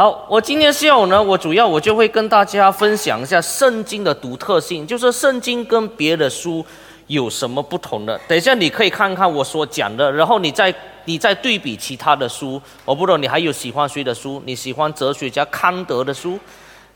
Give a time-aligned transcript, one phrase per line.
[0.00, 6.64] 好，我今天下午呢，我主要我就会跟大家分享一下圣经的独特性，就是圣经跟别的书
[7.08, 8.18] 有什么不同的。
[8.26, 10.74] 等一下你可以看看我所讲的，然后你再
[11.04, 12.58] 你再对比其他的书。
[12.86, 14.42] 我不知道你还有喜欢谁的书？
[14.46, 16.38] 你喜欢哲学家康德的书？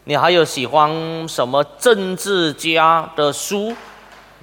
[0.04, 0.90] 你还有喜欢
[1.28, 3.74] 什么政治家的书？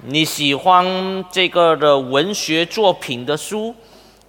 [0.06, 3.74] 你喜欢这个的文学作品的书，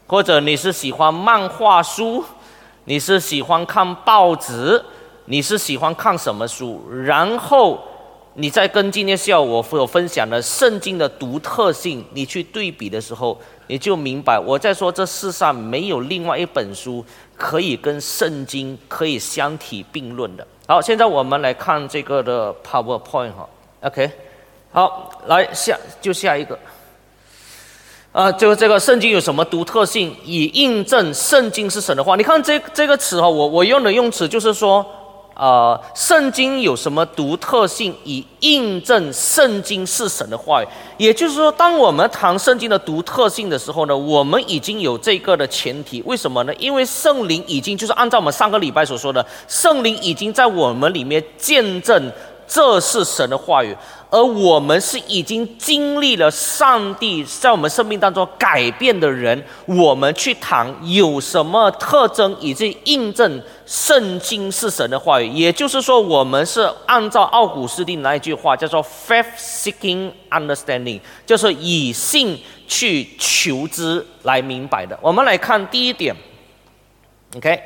[0.07, 2.25] 或者你是喜欢漫画书？
[2.85, 4.83] 你是喜欢看报纸，
[5.25, 6.81] 你是喜欢看什么书？
[7.05, 7.79] 然后
[8.33, 17.05] 你再跟今天下午我所分享的圣经的独特性，你去对比的时候，你就明白我在说这世上没有另外一本书
[17.37, 20.45] 可以跟圣经可以相提并论的。
[20.67, 23.47] 好，现在我们来看这个的 PowerPoint 哈
[23.81, 24.11] ，OK，
[24.71, 26.57] 好，来下就下一个。
[28.13, 32.15] 啊，就这个圣经有什么独特性，以印证圣经是神的话。
[32.15, 34.85] 你看这这个词哈，我我用的用词就是说，
[35.33, 40.67] 呃，圣经有什么独特性，以印证圣经是神的话语。
[40.97, 45.99] 也就是说，当我们谈圣经的独特性的时候呢，我们已经有这个的前提。
[46.05, 46.53] 为什么呢？
[46.59, 52.11] 因为圣灵已经就是按照我们上个礼拜所说的，圣灵已经在我们里面见证
[52.47, 53.75] 这是神的话语。
[54.13, 65.27] 而我们是已经经历了上帝在我们生命当中改变的人，我们去谈有什么特征，以及印证圣经是神的话语。
[65.29, 74.95] 也就是说，我们是按照奥古斯丁那一句话，叫做 “faith seeking understanding”，就是以信去求知来明白的。
[75.01, 76.15] 我们来看第一点
[77.35, 77.59] ，OK，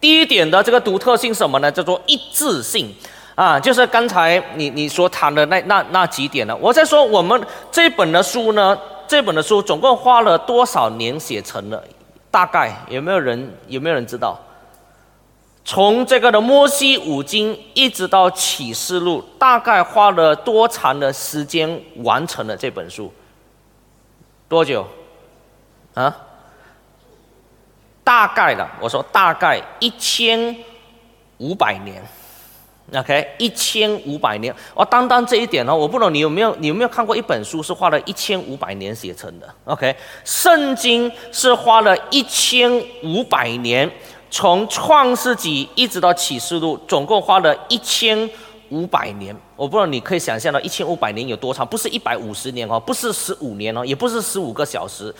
[0.00, 1.70] 第一点的这个独特性什么呢？
[1.70, 2.90] 叫做一致性。
[3.34, 6.56] 啊，就是刚才你你所谈的那那那几点呢？
[6.60, 11.82] 我在说我们这本的书呢，这本的书总共花了多少年写成了？
[12.30, 14.38] 大概有没有人有没有人知道？
[15.64, 23.12] 从这个的摩西五经一直到启示录，大概花了多长的时间完成了这本书？
[24.48, 24.86] 多久？
[25.94, 26.14] 啊？
[28.04, 30.54] 大概的，我说大概一千
[31.38, 32.00] 五百年。
[32.92, 42.70] OK，一千五百年，哦，单单这一点呢，我不懂你有没有，你有没有看过一本书是花了一千五百年写成的？OK，圣经是花了一千
[43.02, 43.90] 五百年，
[44.30, 48.28] 从创世纪一直到启示录，总共花了一千
[48.68, 49.34] 五百年。
[49.56, 55.12] 我不知道你可以想象到一千五百年有多长，不是一百五十年哦，不是十五年哦，也不是十五个小时，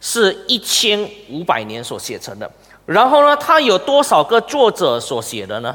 [0.00, 2.50] 是一千五百年所写成的。
[2.84, 5.74] 然后呢，它有多少个作者所写的呢？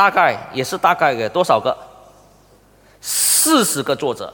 [0.00, 1.76] 大概也是大概给多少个？
[3.02, 4.32] 四十个作者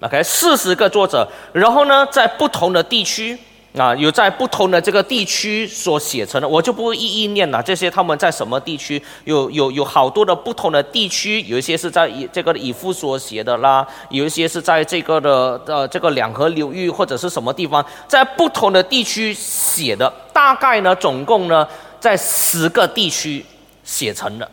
[0.00, 1.28] ，OK，四十个作者。
[1.52, 3.38] 然后呢，在不同的地区
[3.78, 7.62] 啊，有在不同的这个地区所写成的，我就不会一一念了。
[7.62, 9.00] 这些他们在什么地区？
[9.22, 20.12] 有有有好多的不同的地区，有一些是在以这个以夫所写的啦，有一些是在这个的呃这个两河流域或者是什么地方，在不同的地区写的。
[20.32, 21.64] 大概呢，总共呢，
[22.00, 23.46] 在十个地区
[23.84, 24.50] 写成的。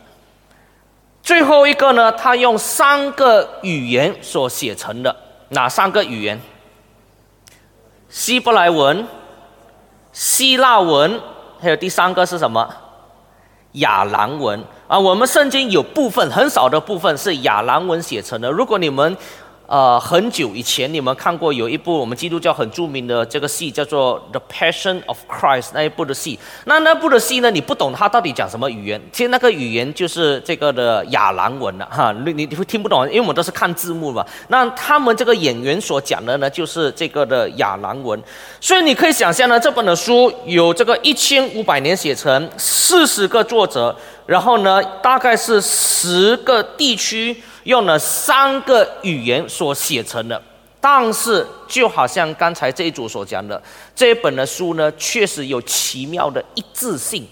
[1.24, 5.16] 最后一个呢，他用三个语言所写成的，
[5.48, 6.38] 哪三个语言？
[8.10, 9.06] 希伯来文、
[10.12, 11.18] 希腊文，
[11.58, 12.68] 还有第三个是什么？
[13.72, 14.98] 亚兰文啊。
[14.98, 18.50] 我们圣经有部分很少的部分是亚兰文写成的。
[18.50, 19.16] 如果你们
[19.66, 26.38] 呃，很久以前你们看过有一部我们基督教很著名的这个戏，叫做《The Passion of Christ》那一部的戏。
[26.66, 29.00] 那那部的戏呢，你不懂它到底讲什么语言？
[29.10, 32.12] 其实那个语言就是这个的亚兰文了哈。
[32.26, 34.22] 你你会听不懂，因为我们都是看字幕嘛。
[34.48, 38.22] 那他们这个演员所讲的呢，就是这个的亚兰文。
[38.60, 43.96] 所以你可以想象呢，这本的书有这个一千五百年写成，四十个作者，
[44.26, 47.42] 然后呢，大概是十个地区。
[47.64, 50.40] 用了三个语言所写成的，
[50.80, 53.60] 但是就好像刚才这一组所讲的，
[53.94, 57.26] 这一本的书呢，确实有奇妙的一致性。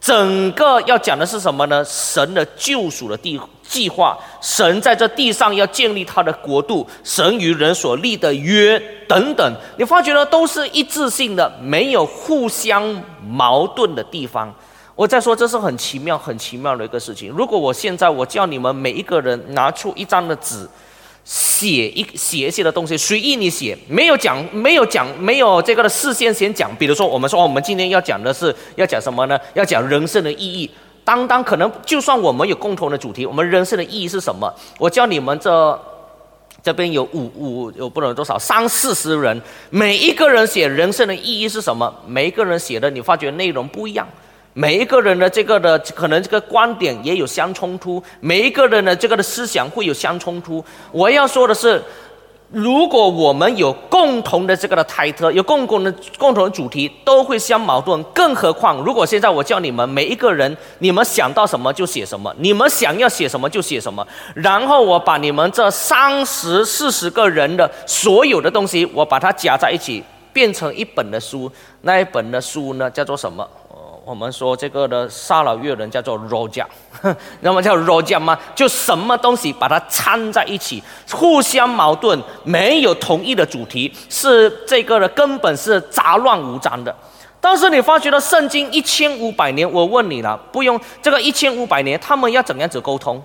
[0.00, 1.84] 整个要讲的是什么呢？
[1.84, 8.76] 神的救赎的地计划，神在这地上要建立他的国度，神与人所立的约
[9.06, 14.52] 等等，你发觉呢，都是一致性的，没有互相矛盾的地方。
[14.94, 17.30] 我在说，这是很奇妙、很奇妙的一个事情。
[17.30, 20.68] 如果我现在我叫你们每一个人拿出一张的纸，
[21.24, 26.74] 写一写一些的东西，随意你写，没有讲，没有讲，没有这个的事先先讲。
[26.76, 29.38] 比如说，我们说我们今天要讲的是要讲什么呢？
[29.54, 30.70] 要讲人生的意义。
[31.04, 34.52] 当当可能，就算我们有共同的主题，我们人生的意义是什么？
[34.78, 35.80] 我叫你们这
[36.62, 39.40] 这边有五五有不能多少三四十人，
[39.70, 41.92] 每一个人写人生的意义是什么？
[42.06, 44.06] 每一个人写的，你发觉内容不一样。
[44.54, 50.64] 每一个人的这个的可能这个观点也有相冲突，每一个人的这个的思想会有相冲突。
[50.90, 51.82] 我要说的是。
[52.54, 58.02] 如果我们有共同的这个的台特，有共同的共同的主题，都会相矛盾。
[58.12, 71.50] 更何况，如果现在我叫你们每一个人，你们想到什么就写什么，你们想要写什么就写什么，然后我把你们这三十四十个人的所有的东西，我把它夹在一起，变成一本的书。
[71.80, 73.48] 那一本的书呢，叫做什么？
[74.04, 76.64] 我们说这个的沙老越人叫做 roja，
[77.40, 78.36] 那么叫 roja 吗？
[78.54, 80.82] 就什么东西把它掺在一起，
[81.12, 86.94] 互相矛盾，没有统一的主题，是这个的根本是杂乱无章的。
[87.40, 93.22] 但是你发觉了圣经一千五百年，我问你了，不用这个一千五百年，他们要怎样子沟通？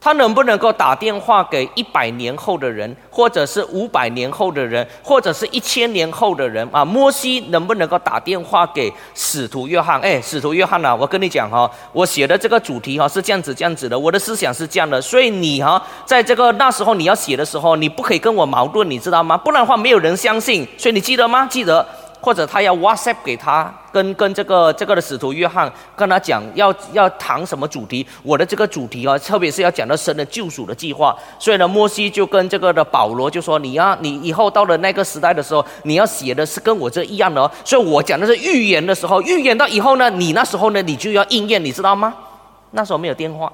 [0.00, 6.82] 他能不能够打电话给一百年后的人，或者是五百年后的人，或者是一千年后的人啊？
[6.82, 10.00] 摩西能不能够打电话给使徒约翰？
[10.00, 19.36] 哎，使徒约翰呐，我跟你讲哈，我写的这个主题哈是这样子这样子的，我的思想是这样的，所以你哈在这个那时候你要写的时候，你不可以跟我矛盾，你知道吗？
[19.36, 20.66] 不然的话没有人相信。
[20.78, 21.46] 所以你记得吗？
[21.50, 21.86] 记得。
[22.20, 31.16] 或者他要 WhatsApp 给他，跟跟这个这个的使徒约翰跟他讲要要谈什么主题，我的这个主题啊，特别是要讲到神的救赎的计划。
[31.38, 42.14] 所以呢，摩西就跟这个的保罗就说：“你要你以后到了那个时代的时候，你要写的是跟我这一样的哦。”所以我讲的是预言的时候，预言到以后呢，你那时候呢，你就要应验，你知道吗？
[42.72, 43.50] 那时候没有电话，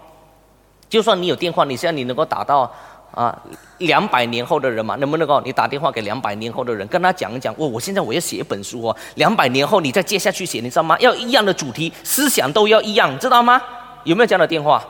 [0.89, 2.71] 就算你有电话，你现在你能够打到。
[3.13, 3.35] 啊，
[3.79, 10.99] 两百年后的人嘛，能不能够你打电话给两百年后的人，跟他讲一讲，我我现在我要写一本书哦，两百年后你再接下去写，你知道吗？
[11.01, 13.63] 要一样的主题，思想都要一样，知道吗？
[14.05, 14.85] 有没有这样的电话？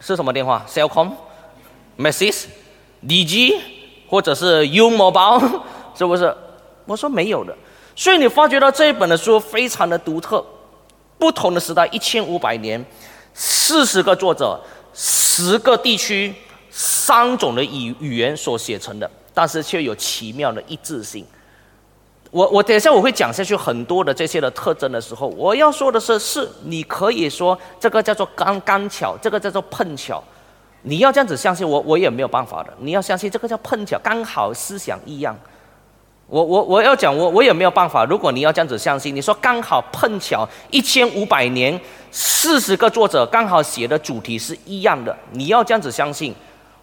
[0.00, 1.10] 是什么电话？Cellcom、
[1.98, 2.46] Message、
[4.08, 5.60] 或者是 U Mobile，
[5.94, 6.34] 是不是？
[6.86, 7.54] 我说没有的。
[7.94, 10.42] 所以你发觉到这一本的书非常的独特，
[11.18, 12.82] 不同的时代，一千五百年，
[13.34, 14.58] 四十个作者，
[14.94, 16.34] 十个地区。
[16.78, 21.24] 三种的语语言所写成的，但是却有奇妙的一致性。
[22.30, 30.22] 我我等一下我会讲下去很多的这些的特征的时候，我要说的是，是你可以说这个叫做刚刚巧，这个叫做碰巧。
[30.82, 32.70] 你要这样子相信我，我也没有办法的。
[32.78, 35.34] 你要相信这个叫碰巧，刚好思想一样。
[36.26, 38.04] 我我我要讲我我也没有办法。
[38.04, 41.80] 如果你要这样子相信，你说刚好碰巧一千五百年
[42.10, 46.34] 四十个作者刚好写的主题是一样的，你要这样子相信。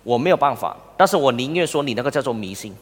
[0.03, 2.75] 我没有办法，但是我宁愿说你那个叫做迷信。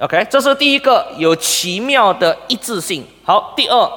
[0.00, 3.04] OK，这是第一个有奇妙的一致性。
[3.22, 3.90] 好，第二，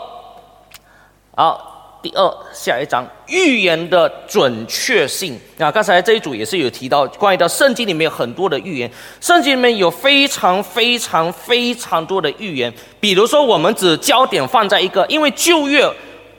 [1.36, 5.40] 好，第二下一章预言的准确性。
[5.58, 12.74] 那刚才这一组也是有提到，关于到圣经里面有很多的预言，圣经里面有非常非常非常多的预言。
[13.00, 15.88] 比如说，我们只焦点放在一个，因为旧约。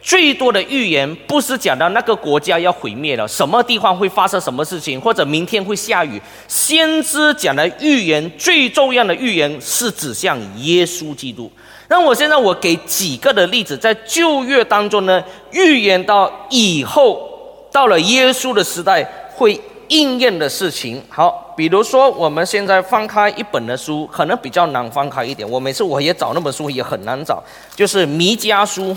[0.00, 6.20] 最多的预言不是讲到那个国家要毁灭了，什么地方会发生什么事情，或者明天会下雨。
[6.46, 11.50] 先知讲的预言最重要的预言是指向耶稣基督。
[11.88, 17.28] 那我现在我给几个的例子，在旧约当中呢，预言到以后
[17.72, 19.02] 到了耶稣的时代
[19.34, 21.02] 会应验的事情。
[21.08, 25.48] 好，比如说我们现在翻开一本的书，可能比较难翻开一点。
[25.48, 27.42] 我每次我也找那本书也很难找，
[27.74, 28.96] 就是弥迦书。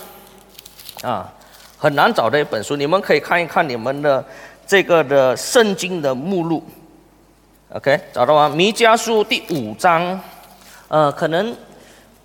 [1.01, 1.27] 啊，
[1.77, 4.23] 很难找的一本书，你们可以看一看你们的
[4.67, 6.63] 这个的圣经的目录。
[7.73, 8.49] OK，找到吗？
[8.49, 10.19] 弥迦书第五章，
[10.89, 11.55] 呃，可能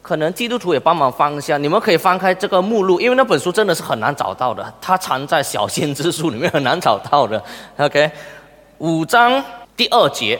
[0.02, 7.42] 可能基督徒也帮忙翻一下，你们可以翻开这个目录，因为那本书真的是很难找到的，它藏在小先知书里面很难找到的。
[7.78, 8.10] OK，
[8.78, 9.42] 五章
[9.76, 10.38] 第二节，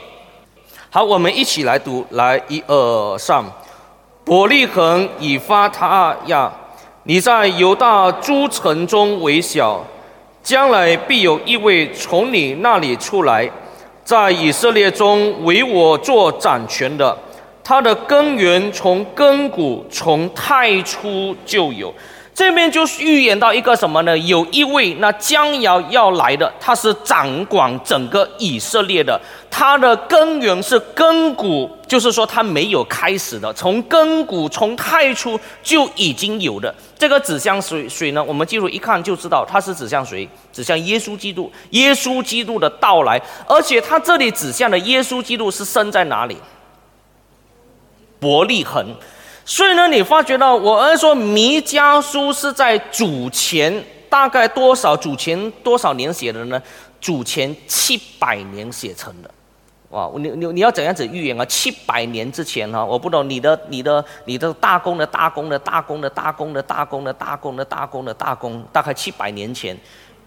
[0.90, 3.44] 好，我们一起来读，来一二三，
[4.24, 6.52] 伯利恒以发他亚。
[7.08, 9.80] 你在犹大诸城中为小，
[10.42, 13.48] 将来必有一位从你那里出来，
[14.02, 17.16] 在以色列中为我做掌权的。
[17.62, 21.94] 他的根源从根骨，从太初就有。
[22.36, 24.16] 这边就预言到一个什么呢？
[24.18, 29.18] 有一位那将要要来的，他是掌管整个以色列的。
[29.50, 36.72] 他的根源是根骨，就是说他没有开始的，从根骨从太初就已经有的。
[36.98, 38.22] 这个指向谁谁呢？
[38.22, 40.28] 我们进入一看就知道，他是指向谁？
[40.52, 41.50] 指向耶稣基督。
[41.70, 46.36] 耶稣基督的到来，而且他这里指向的耶稣基督是生在哪里？
[48.20, 48.94] 伯利恒。
[49.48, 53.72] 所以呢，你发觉到我是说弥迦书是在主前
[54.10, 54.96] 大概多少？
[54.96, 56.60] 主前多少年写的呢？
[57.00, 59.30] 主前七百年写成的。
[59.90, 61.44] 哇，你你你要怎样子预言啊？
[61.44, 69.78] 七百年之前哈，我不懂你的你的你的大功的大功的大功的大功的大功的大功的大功大，概七百年前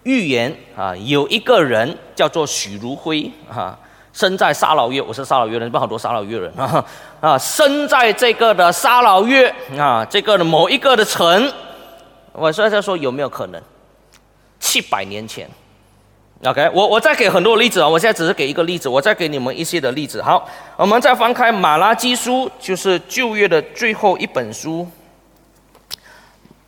[0.04, 3.78] 预言啊，有一个人叫做许如辉哈，
[4.20, 6.84] 生在沙老月，我是沙老月人，不好多沙老月人啊
[7.22, 9.48] 啊，生在这个的沙老月
[9.78, 11.50] 啊，这个的某一个的城，
[12.34, 13.62] 我现在说有没有可能？
[14.60, 15.50] 七百年前。
[16.44, 20.22] OK，我我再给很多例子啊，我现在只是给一个例子，我再给你们一些的例子。
[20.22, 20.46] 好，
[20.76, 24.86] 我们再翻开马拉基书，就是旧约的最后一本书。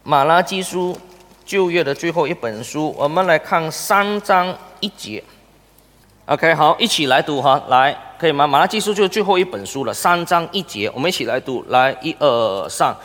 [0.03, 0.97] 马拉基书，
[1.43, 5.21] 旧约的最后一本书，我们来看三章一节。
[6.31, 8.47] OK，好，一起来读哈，来，可以吗？
[8.47, 12.95] 马拉基书就是最后一本书了，三章一节，我们一起来读，来，一二三，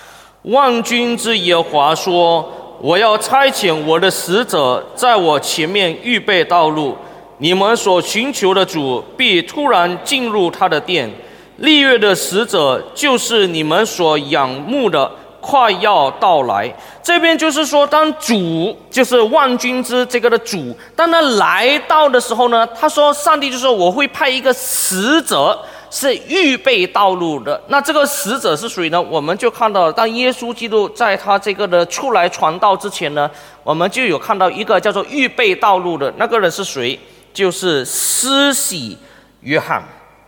[0.43, 2.49] 万军之耶和华说。
[2.79, 6.95] 我要差遣我的使者在我前面预备道路，
[7.39, 11.11] 你们所寻求的主必突然进入他的殿。
[11.57, 15.11] 立月的使者就是你们所仰慕的，
[15.47, 16.73] 快要到来。
[17.03, 25.57] 这边就是说，当主就是万军之这个的主，当他来到的时候呢，他说：“上帝就说我会派一个使者。”
[25.89, 29.01] 是预备道路的，那这个使者是谁呢？
[29.01, 33.31] 我们就看到，当耶稣基督在他这个的出来传道之前呢，
[33.63, 36.99] 我们就有看到一个叫做预备道路的那个人是谁？
[37.33, 38.99] 就是施洗
[39.41, 39.81] 约翰。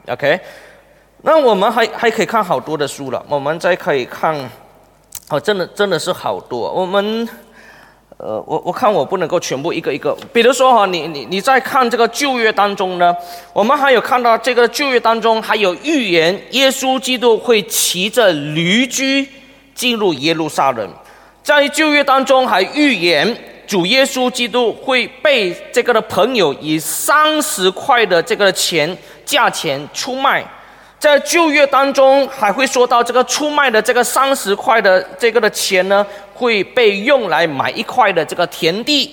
[0.06, 0.40] OK，
[1.22, 4.32] 那我们还还可以看好多的书了，我们再可以看，
[5.30, 7.28] 哦，真的真的是好多，我们。
[8.20, 13.14] 呃，我我看我不能够全部一个一个，比如说哈，你你你在看这个旧约当中呢，
[13.52, 19.24] 我们还有看到这个旧约当中还有预言，耶稣基督会骑着驴驹
[19.72, 20.90] 进入耶路撒冷，
[21.44, 23.36] 在旧约当中还预言
[23.68, 30.44] 主耶稣基督会被这个的朋友以三十块的这个钱价钱出卖。
[30.98, 39.08] 在旧约当中，还会说到这个出卖的这个三十块的这个的钱呢，会被用来买一块的这个田地，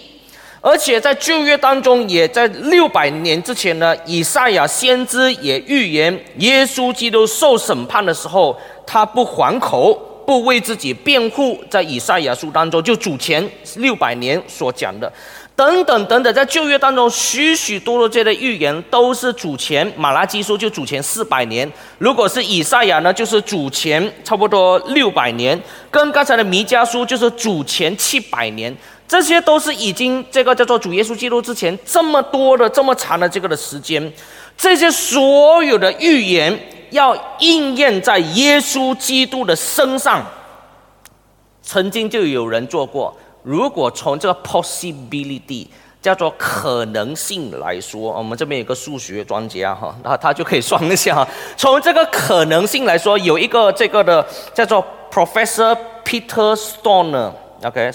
[0.61, 9.93] 而且在旧约当中，也在六百年之前呢，以赛亚先知也预言耶稣基督受审判的时候，他不还口，
[10.25, 15.11] 不为自己辩护，在以赛亚书当中就主前六百年所讲的。
[15.55, 25.57] 等等等等，在旧约当中，许许多多这类预言都是主前马拉基书就主前四百年，如果是以赛亚呢，就是主前差不多六百年，
[25.89, 28.75] 跟刚才的弥迦书就是主前七百年，
[29.07, 34.11] 这些都是已经这个叫做主耶稣基督之前这么多的这么长的这个的时间，
[34.57, 36.59] 这些所有的预言
[36.89, 40.21] 要应验在耶稣基督的身上，
[41.61, 43.17] 曾经就有人做过。
[43.45, 45.67] 如果从这个 possibility
[46.01, 51.25] 叫做可能性来说，我们这边有个数学专家哈，那他就可以算一下。
[51.55, 57.91] 从这个可能性来说，有一个这个的叫做 Professor Peter Stoner，OK，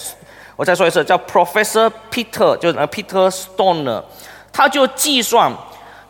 [0.54, 4.02] 我再说一次，叫 Professor Peter，就是 Peter Stoner，
[4.52, 5.52] 他就计算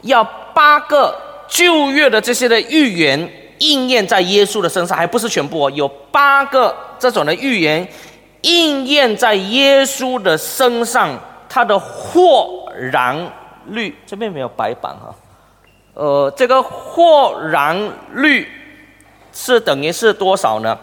[0.03, 0.23] 要
[0.55, 1.19] 八个
[1.49, 7.89] 旧约的这些的预言应验在耶稣的身上，还不是全部哦，有八个这种的预言。
[8.43, 11.19] 应验在耶稣的身上，
[11.49, 13.31] 他的豁然
[13.67, 15.15] 率这边没有白板哈，
[15.95, 17.77] 呃，这个豁然
[18.15, 18.49] 率
[19.33, 20.79] 是等于是多少呢？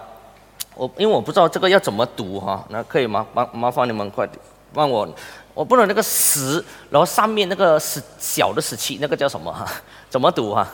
[0.75, 3.25] 我因为我不知道这个要怎么读哈，那可以吗？
[3.33, 4.37] 麻麻烦你们快点
[4.73, 5.07] 帮我，
[5.55, 9.65] 我不能那个十，然后上面那个十小的十七，那个叫什么哈？
[10.07, 10.67] 怎么读哈？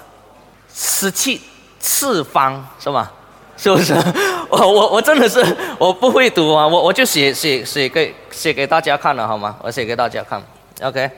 [0.74, 1.40] 十七
[1.80, 3.10] 次方是吗？
[3.56, 3.94] 是不是？
[4.62, 5.44] 我我我真的是
[5.80, 6.68] 我不会读啊！
[6.68, 9.58] 我我就写写写给写给大家看了好吗？
[9.64, 10.40] 我写给大家看
[10.84, 11.10] ，OK。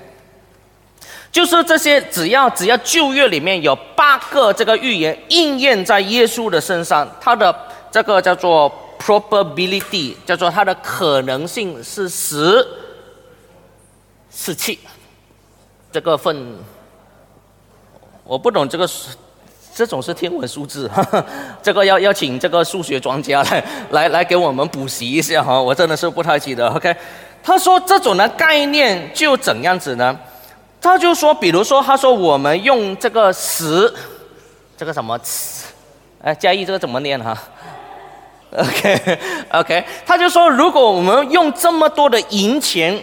[1.34, 7.54] 就是这些，只要只要旧约里面有八个这个预言应验在耶稣的身上，它的
[7.92, 12.66] 这个叫做 probability，叫做它的可能性是十
[14.32, 14.80] 是七
[15.92, 16.56] 这个份。
[18.24, 18.90] 我不懂这个
[19.76, 20.90] 这种是天文数字，
[21.62, 26.66] 这个要要请这个数学专家来 来来给我们补习一下哈，我真的是不太记得。
[26.70, 26.96] OK，
[27.44, 30.18] 他说这种的概念就怎样子呢？
[30.80, 33.94] 他就说，比如说，他说我们用这个十，
[34.78, 35.20] 这个什么？
[36.24, 37.38] 哎，嘉义这个怎么念哈
[38.56, 39.20] ？OK
[39.52, 42.98] OK，他就说，如果我们用这么多的银钱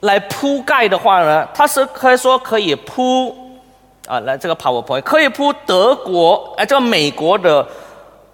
[0.00, 3.41] 来铺盖的话呢，他是可以说可以铺。
[4.06, 7.66] 啊，来这个 PowerPoint 可以铺德国，哎，这个美国的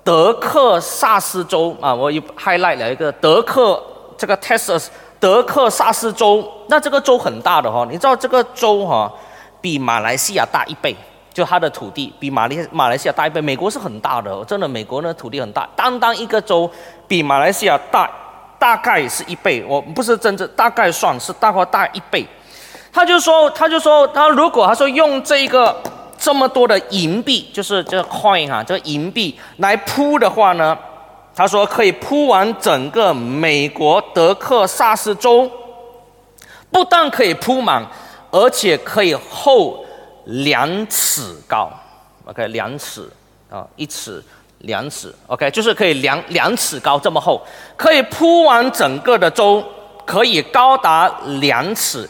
[0.02, 3.82] 德克萨斯州啊，我有 highlight 了一个德克
[4.16, 4.86] 这个 Texas
[5.20, 9.12] 德克萨斯州，那这个州很大的哈，你知道这个州哈
[9.60, 10.96] 比马来西亚大一倍
[11.34, 13.40] 就它的土地比马来马来西亚大一倍。
[13.40, 16.68] 美国是很大的，真的，美国呢土地很大，单单一个州
[17.06, 18.10] 比马来西亚大
[18.58, 19.64] 大概是一倍。
[19.68, 22.26] 我不是真正大概算是大概大一倍。
[22.98, 25.80] 他就说，他就说，他如果他说用这个
[26.18, 30.76] 这么多的银币，就是这个 coin 哈，这个银币来铺的话呢，
[31.32, 35.48] 他说可以铺完整个美国德克萨斯州，
[36.72, 37.86] 不但可以铺满，
[38.32, 39.84] 而且可以厚。
[40.30, 41.70] 两尺高
[42.26, 43.08] ，OK，两尺
[43.48, 44.22] 啊，一尺，
[44.58, 47.40] 两尺，OK，就是可以两两尺高这么厚，
[47.76, 49.64] 可以铺完整个的州，
[50.04, 52.06] 可以高达两尺，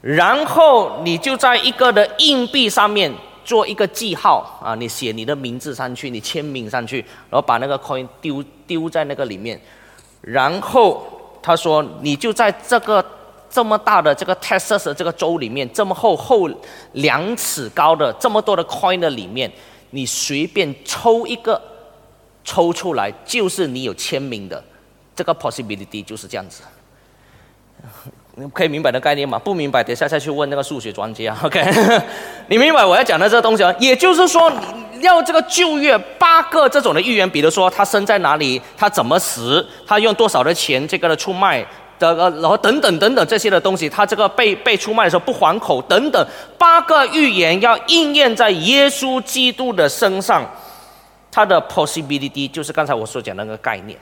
[0.00, 3.12] 然后你就在一个的硬币上面
[3.44, 6.98] 做一个记号啊，你写你的名字上去，你签名上去，
[7.30, 9.60] 然后把那个 coin 丢丢在那个里面，
[10.20, 11.06] 然后
[11.42, 13.04] 他说你就在这个。
[13.50, 16.46] 这么大的这个 Texas 这个州里面，这么厚厚
[16.92, 19.50] 两尺高的这么多的 coin 的里面，
[19.88, 21.58] 你随便抽一个，
[22.44, 24.62] 抽出来就是你有签名的，
[25.16, 26.62] 这个 possibility 就是这样子。
[28.52, 29.38] 可以明白的概念吗？
[29.38, 31.36] 不明白，等下再去问那个数学专家。
[31.42, 31.64] OK，
[32.48, 33.74] 你明白我要讲的这个东西吗？
[33.78, 34.52] 也就是说，
[35.00, 41.66] 要这个就业八个这种的预言，比如说他生在哪里，他怎么死，他用多少的钱这个的出卖。
[41.98, 46.26] 的呃，然后等等等等这些的东西，他这个被被出卖的时候不还口等等，
[46.56, 50.48] 八个预言要应验在耶稣基督的身上，
[51.28, 53.98] 他的 possibility 就是刚才我所讲的那个概念。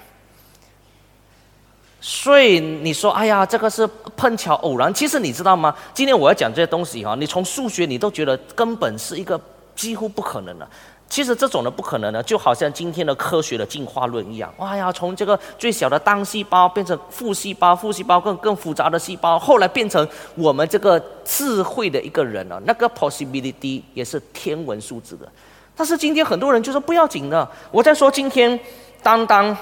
[2.08, 3.84] 所以你说，哎呀，这个是
[4.16, 5.74] 碰巧偶然，其实你知道吗？
[5.92, 9.40] 今天我要讲这些东西哈，你从数学你都觉得根本是一个
[9.74, 10.68] 几乎不可能的。
[11.08, 14.54] 其实这种的不可能的，就好像今天的科学的进化论一样。
[14.58, 22.62] 哇呀，从这个最小的单细胞变成复细胞，复细胞更更复杂的细胞，后来变成我们这个智慧的一个人了。
[22.64, 25.28] 那个 possibility 也是天文数字的。
[25.74, 27.50] 但是今天很多人就说不要紧的。
[27.72, 28.56] 我在说今天，
[29.02, 29.56] 当当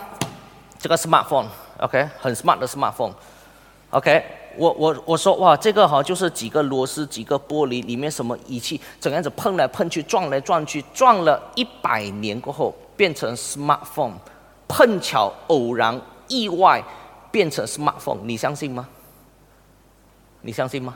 [0.79, 1.47] 这个 smartphone
[1.81, 4.25] OK，很 smart 的 smartphone，OK。
[4.57, 14.13] 我我我说哇，这个哈就是几个螺丝，几个玻璃，里面什么仪器，怎样子碰来碰去，撞来撞去，撞了一百年过后变成 smartphone，
[14.69, 16.81] 碰巧偶然意外
[17.33, 18.89] 变成 smartphone，你相信吗？
[20.43, 20.95] 你相信吗？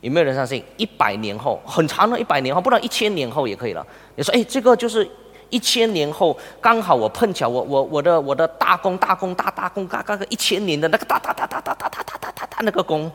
[0.00, 0.64] 有没有人相信？
[0.78, 3.86] 一百年后，很长的一百年后，不然一千年后也可以了。
[4.16, 5.06] 你说，哎，这个就是。
[5.54, 13.08] 一千年后，刚好我碰巧，我我我的我的大功大功大大功，刚刚个一千年的那个大大大大大大大大大大那个功，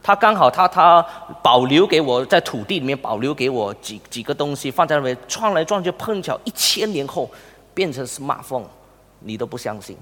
[0.00, 1.04] 他刚好他他
[1.42, 7.28] 保留给我在土地里面保留给我几几个东西放在那边撞来撞去，碰巧一千年后
[7.74, 8.62] 变成 smartphone，
[9.18, 9.96] 你都不相信。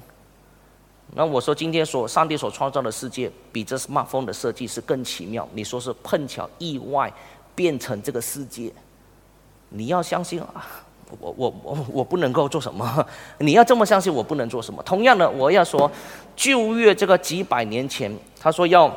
[1.15, 7.11] 那我说今天所上帝所创造的世界比这 smartphone 的设计是更奇妙，你说是碰巧意外
[7.55, 8.71] 变成这个世界，
[9.71, 10.67] 你要相信啊。
[11.21, 13.07] 我我我 我不能够做什么？
[13.39, 14.83] 你要这么相信，我不能做什么。
[14.83, 15.91] 同样的，我要说，
[16.37, 18.95] 旧约这个几百年前，他说要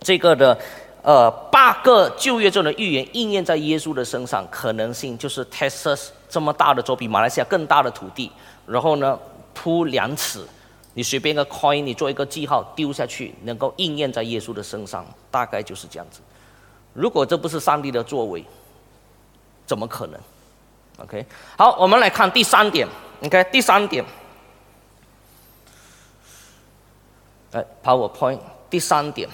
[0.00, 0.58] 这个的，
[1.02, 8.30] 呃，八个旧约中的预言应验在耶稣的身上，可能性就是 Texas 这么大的州，比马来西亚更大的土地，
[8.66, 9.18] 然后呢
[9.54, 10.44] 铺两尺，
[10.94, 16.20] 你随便一个 coin，你做一个记号丢下去，能够应验在耶稣的身上，大概就是这样子。
[16.92, 18.44] 如果这不是上帝的作为，
[19.66, 20.18] 怎么可能
[20.98, 22.86] ？OK，好，我们来看第三点。
[23.24, 24.04] OK，第三点，
[27.52, 29.26] 哎，PowerPoint，第三点，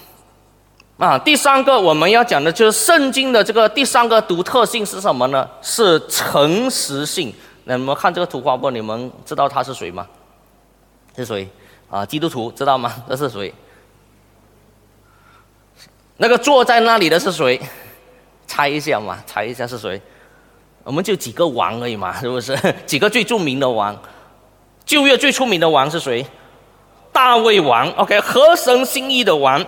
[0.99, 5.49] 啊，第三个我们要讲的就是圣经的这个第三个独特性是什么呢？
[5.61, 7.35] 是诚实性。
[7.65, 8.71] 那你们看这个图画不？
[8.71, 10.07] 你们知道他是谁吗？
[11.17, 11.49] 是谁？
[11.91, 13.03] 啊，基督徒知道吗？
[13.09, 13.53] 这是谁？
[16.19, 17.61] 那个坐在那里的是谁？
[18.47, 20.01] 猜一下嘛，猜一下是谁？
[20.85, 22.57] 我们就几个王而已嘛， 是不是？
[22.85, 23.97] 几个最著名的王，
[24.85, 26.25] 旧约最出名的王是谁？
[27.13, 29.65] 大卫王，OK，合神心意的王，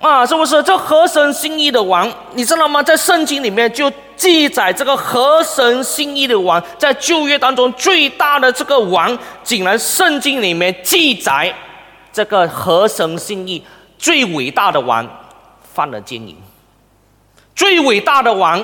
[0.00, 0.62] 啊，是不是？
[0.62, 2.82] 这合神心意的王，你知道吗？
[2.82, 11.54] 在圣经里面就记载这个合神心意的王，在旧约当中最大的这个王，竟然圣经里面记载
[12.12, 13.64] 这个合神心意
[13.96, 15.08] 最伟大的王
[15.62, 16.36] 犯了奸淫，
[17.54, 18.62] 最伟大的王。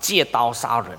[0.00, 0.98] 借刀杀人，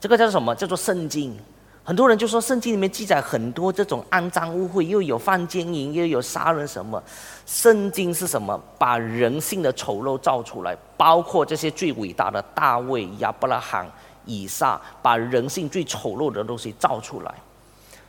[0.00, 0.54] 这个叫什么？
[0.54, 1.36] 叫做圣经。
[1.84, 7.00] 很多人就说圣经里面记载很多这种肮脏污秽，又有犯奸淫，又有杀人什么。
[7.44, 8.60] 圣经是什么？
[8.76, 13.88] 把人性的丑陋造出来，包括这些最伟大的大卫、亚伯拉罕、
[14.24, 17.32] 以撒，把人性最丑陋的东西造出来。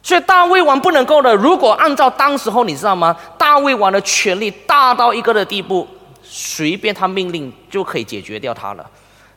[0.01, 1.35] 所以大卫王不能够的。
[1.35, 3.15] 如果按照当时候，你知道吗？
[3.37, 5.87] 大卫王的权力大到一个的地步，
[6.23, 8.89] 随便他命令就可以解决掉他了。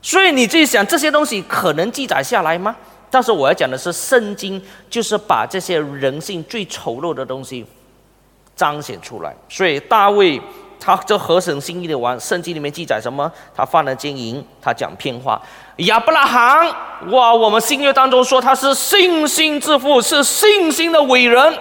[0.03, 2.75] 所以你自己想，这些东西可能记载下来吗？
[3.11, 7.67] 但是我要讲的是，圣经就是把这些人性最丑陋的东西
[8.55, 9.35] 彰显出来。
[9.49, 10.41] 所以大卫
[10.79, 13.31] 他这合神心意的王，圣经里面记载什么？
[13.55, 15.41] 他犯了奸淫，他讲骗话。
[15.79, 16.69] 亚伯拉罕，
[17.11, 21.59] 哇，我们新约当中说他是信心之父，是信心的伟人。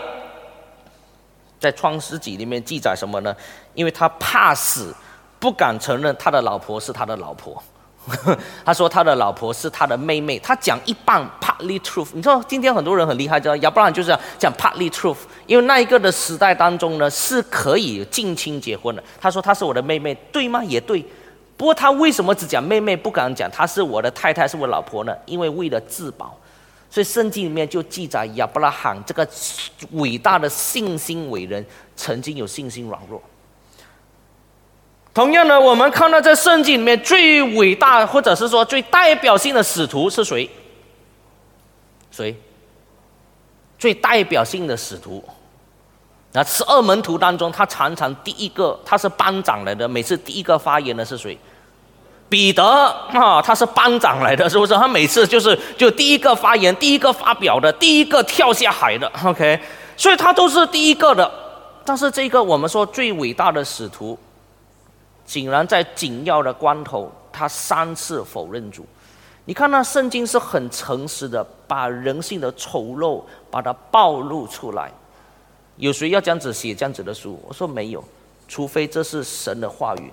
[1.59, 3.35] 在创世纪里面记载什么呢？
[3.73, 4.95] 因为他怕死，
[5.39, 7.61] 不敢承认他的老婆是他的老婆。
[8.65, 10.39] 他说他的老婆是他的妹妹。
[10.39, 12.09] 他讲一半 partly truth。
[12.13, 19.03] 你知道今天很多人很厉害，知道亚伯拉罕就是讲 partly truth，因为那一个的时代当中呢是可以近亲结婚的。
[19.19, 20.63] 他说他是我的妹妹，对吗？
[20.63, 21.05] 也对。
[21.57, 25.13] 不过他为什么只讲妹妹，不敢讲她是我的太太，是我老婆呢？
[25.25, 26.33] 因为为了自保。
[26.89, 29.27] 所以圣经里面就记载亚伯拉罕这个
[29.91, 31.63] 伟大的信心伟人
[31.95, 33.21] 曾经有信心软弱。
[35.19, 40.49] 同样的，我们看到在圣经里面最伟大或者是说最代表性的使徒是谁？
[42.09, 42.33] 谁？
[43.77, 45.21] 最代表性的使徒？
[46.31, 51.37] 那十二门徒当中，他常常第一个他是班长来的，每次第一个发言的是谁？
[52.29, 54.73] 彼得啊，他是班长来的，是不是？
[54.75, 59.59] 他每次就是就第一个发言、第一个发表的、第一个跳下海的，OK，
[59.97, 61.29] 所以他都是第一个的。
[61.83, 64.17] 但是这个我们说最伟大的使徒，
[65.29, 68.83] 竟然在紧要的关头，他三次否认主。
[69.45, 74.91] 你看那圣经是很诚实的，把人性的丑陋把它暴露出来。
[75.75, 77.39] 有谁要这样子写这样子的书？
[77.47, 78.03] 我说没有，
[78.47, 80.11] 除非这是神的话语。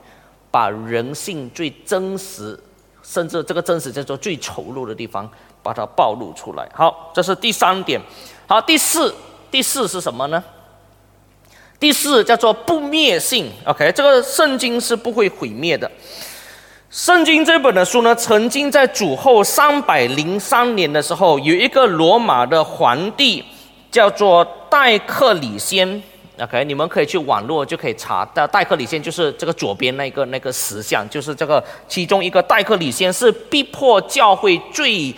[0.50, 2.59] 把人性最真实，
[3.02, 5.29] 甚至这个真实叫做最丑陋的地方，
[5.62, 6.68] 把它暴露出来。
[6.74, 7.98] 好，这是第三点。
[8.46, 9.14] 好，第四，
[9.50, 10.44] 第四是什么呢？
[11.78, 13.50] 第四叫做不灭性。
[13.64, 15.90] OK，这个圣经是不会毁灭的。
[16.90, 23.44] 圣经这本的书呢，曾经在主后三百零三年的时候，有一个罗马的皇帝
[23.90, 26.02] 叫做戴克里先。
[26.38, 35.14] OK，你们可以去网络就可以查到戴克里先就是这个左边那个那个石像，就是这个其中一个戴克里先是逼迫教会最。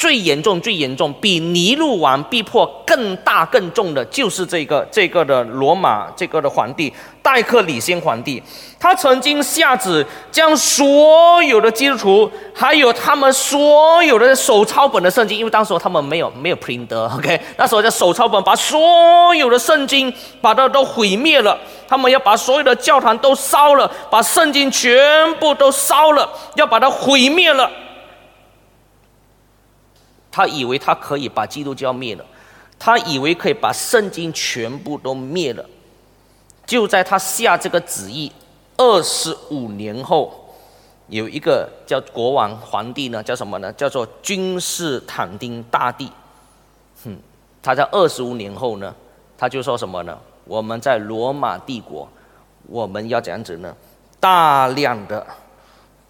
[0.00, 6.90] 最严重、最严重，比尼禄王逼迫更大、更重的，就是这个、这个的罗马这个的皇帝
[7.22, 8.42] 戴克里先皇帝。
[8.78, 20.10] 他曾经下旨将所有的基督徒，还有他们所有的手抄本的圣经，因为当时他们没有没有 print，OK，那时候叫手抄本，把所有的圣经
[20.40, 21.58] 把它都毁灭了。
[21.86, 24.98] 他们要把所有的教堂都烧了，把圣经全
[25.34, 27.70] 部都烧了，要把它毁灭了。
[30.30, 32.24] 他以为他可以把基督教灭了，
[32.78, 35.64] 他以为可以把圣经全部都灭了。
[36.66, 38.30] 就在他下这个旨意
[38.76, 40.54] 二十五年后，
[41.08, 43.72] 有一个叫国王皇帝呢，叫什么呢？
[43.72, 46.10] 叫做君士坦丁大帝。
[47.04, 47.16] 哼，
[47.60, 48.94] 他在二十五年后呢，
[49.36, 50.16] 他就说什么呢？
[50.44, 52.08] 我们在罗马帝国，
[52.68, 53.76] 我们要怎样子呢？
[54.20, 55.26] 大量的。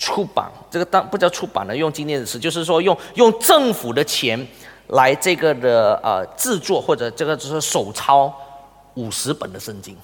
[0.01, 4.45] 出版这个当不叫出版了，用今天的词，就是说用用政府的钱
[4.87, 8.35] 来这个的呃制作或者这个就是手抄
[8.95, 9.95] 五十本的圣经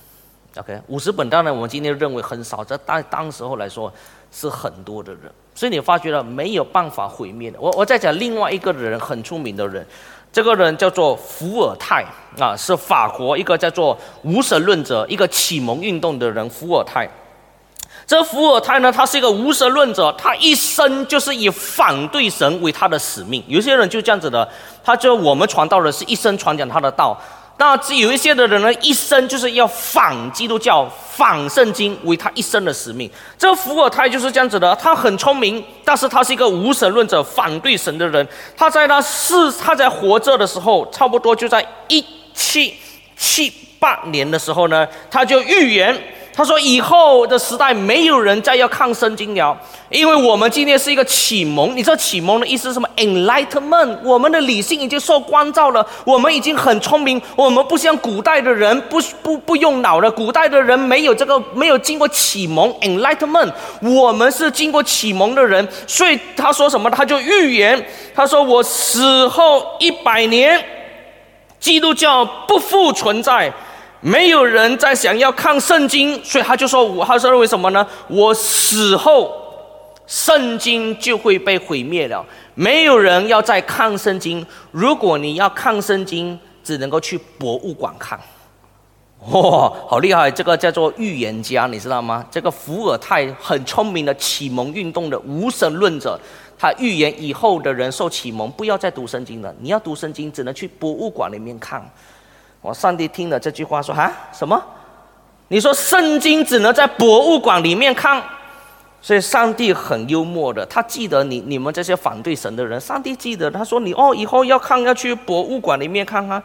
[0.58, 3.90] ，OK，五十本当然我们今天认为很少，在当当时候来说
[4.30, 5.22] 是很多的人，
[5.54, 7.58] 所以你发觉了没有办法毁灭的。
[7.58, 9.84] 我我在讲另外一个人很出名的人，
[10.30, 12.04] 这个人叫做伏尔泰
[12.38, 17.08] 啊，是法国一个叫做无神论者，一个启蒙运动的人，伏尔泰。
[18.06, 23.42] 这伏尔泰呢，他是一个无神论者，他一生就是以反对神为他的使命。
[23.48, 24.48] 有些人就这样子的，
[24.84, 27.20] 他就我们传道的是一生传讲他的道。
[27.58, 33.10] 那有一些的人呢，一生就是要反基督教、反圣经为他一生的使命。
[33.36, 38.24] 这伏尔泰就是这样子的，他很聪明，但是他是一个无神论者，反对神的人。
[38.56, 42.72] 他在他世他在活着的时候，差不多就在一七
[43.16, 45.98] 七八年的时候呢，他就预言。
[46.36, 49.56] 他说：“以后的时代没有人再要看圣经了，
[49.88, 51.74] 因为我们今天是一个启蒙。
[51.74, 57.18] 你知道启蒙的意思是什么？Enlightenment，我们的理性已经受光照了，我们已经很聪明。
[57.34, 60.10] 我们不像古代的人，不不不用脑的。
[60.10, 62.70] 古代的人没有这个，没有经过启蒙。
[62.82, 65.66] Enlightenment，我们是经过启蒙的人。
[65.86, 66.90] 所以他说什么？
[66.90, 67.82] 他就预言，
[68.14, 70.62] 他说我死后一百年，
[71.58, 73.50] 基督教不复存在。”
[74.06, 77.84] 没有人在想要看圣经，所以他就说：“我他说为什么呢？
[78.06, 79.32] 我死后，
[80.06, 82.24] 圣经就会被毁灭了。
[82.54, 84.46] 没有人要再看圣经。
[84.70, 88.16] 如果你要看圣经，只能够去博物馆看。
[89.32, 90.30] 哇，好厉害！
[90.30, 92.24] 这个叫做预言家，你知道吗？
[92.30, 96.16] 这个伏尔泰很聪明的启蒙运动的无神论者，
[96.56, 99.52] 他预言以后的人受启蒙，不要再读圣经了。
[99.58, 101.84] 你要读圣经，只能去博物馆里面看。
[102.66, 104.60] 我上帝听了这句话说：“啊，什么？
[105.48, 108.20] 你说圣经只能在博物馆里面看？”
[109.00, 116.42] 所以上帝很幽默的，他记得你你们这些反对神的人，上帝记得他说你哦，以后要看要去博物馆里面看看。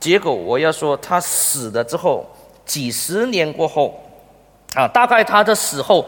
[0.00, 2.26] 结果我要说，他死了之后，
[2.64, 4.00] 几十年过后，
[4.74, 6.06] 啊，大概他的死后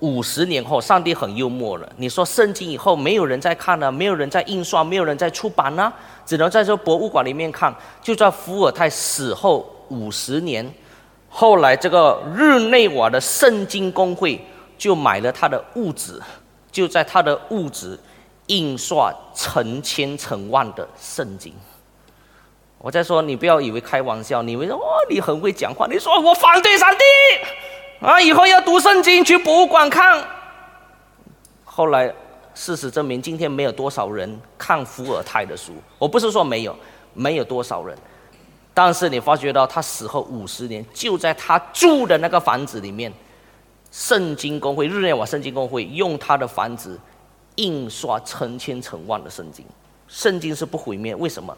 [0.00, 1.92] 五十年后，上帝很幽默了。
[1.96, 5.92] 你说圣经以后没有人在看了，没有人在印刷，没有人在出版呢，
[6.24, 7.74] 只能在这博物馆里面看。
[8.02, 10.70] 就在伏尔泰死后五十年，
[11.28, 14.44] 后来这个日内瓦的圣经公会
[14.76, 16.20] 就买了他的物质，
[16.70, 17.98] 就在他的物质
[18.46, 21.54] 印刷成千成万的圣经。
[22.78, 24.78] 我在说，你不要以为开玩笑，你以为哦，
[25.08, 25.86] 你很会讲话。
[25.90, 26.98] 你说我反对上帝
[28.00, 30.22] 啊，以后要读圣经去博物馆看。
[31.64, 32.12] 后来
[32.54, 35.72] 事实证明，今天没有多少人看伏尔泰的书。
[35.98, 36.76] 我不是说没有，
[37.14, 37.96] 没有多少人，
[38.74, 43.12] 但是你发觉到他死后五十年，就在他住的那个房子里面，
[43.90, 46.98] 圣经公会日内瓦圣经公会用他的房子
[47.54, 49.64] 印刷成千成万的圣经。
[50.06, 51.56] 圣经是不毁灭，为什么？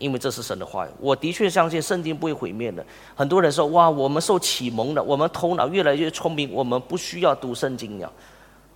[0.00, 2.84] 因为这是神的话语，我的确相信圣经不会毁灭的。
[3.14, 8.10] 很多人说：“哇，我们受启蒙了，我们头脑越来越聪明，我们不需要读圣经了。”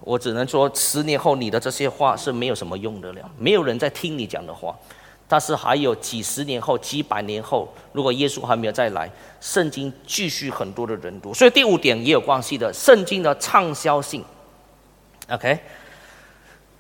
[0.01, 4.77] 我只能说，十年后你的这些话是没有什么用的了，没有人在听你讲的话。
[5.27, 9.11] 但是还有几十年后、几百年后，如果耶稣还没有再来，
[9.41, 11.33] 圣经继续很多的人读。
[11.33, 14.23] 所以第五点也有关系的，圣经的畅销性。
[15.31, 15.59] OK，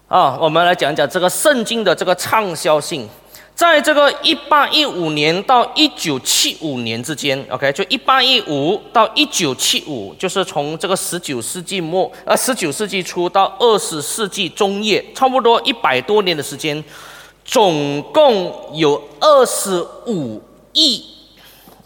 [0.09, 3.09] 啊，我们来讲讲这个圣经的这个畅销性。
[3.55, 16.83] 在这个一八一五年到一九七五年之间，OK，就一八一五到一九七五，就是从这个十九世纪末，呃，十九世纪初到二十世纪中叶，差不多一百多年的时间，
[17.45, 21.05] 总共有二十五亿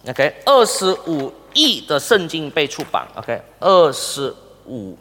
[0.09, 4.97] ，OK，二十五亿的圣经被出版，OK，二十五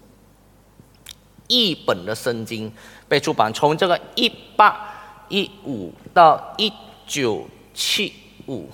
[1.48, 2.70] 亿本的圣经
[3.08, 4.96] 被出版，从这个一八。
[5.30, 6.72] 一五到一
[7.06, 8.14] 九七
[8.48, 8.70] 五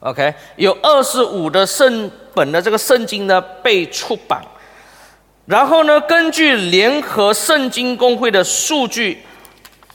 [0.00, 4.42] ，OK，有二十五的圣本的这个圣经呢被出版，
[5.46, 9.22] 然后呢，根据联合圣经公会的数据，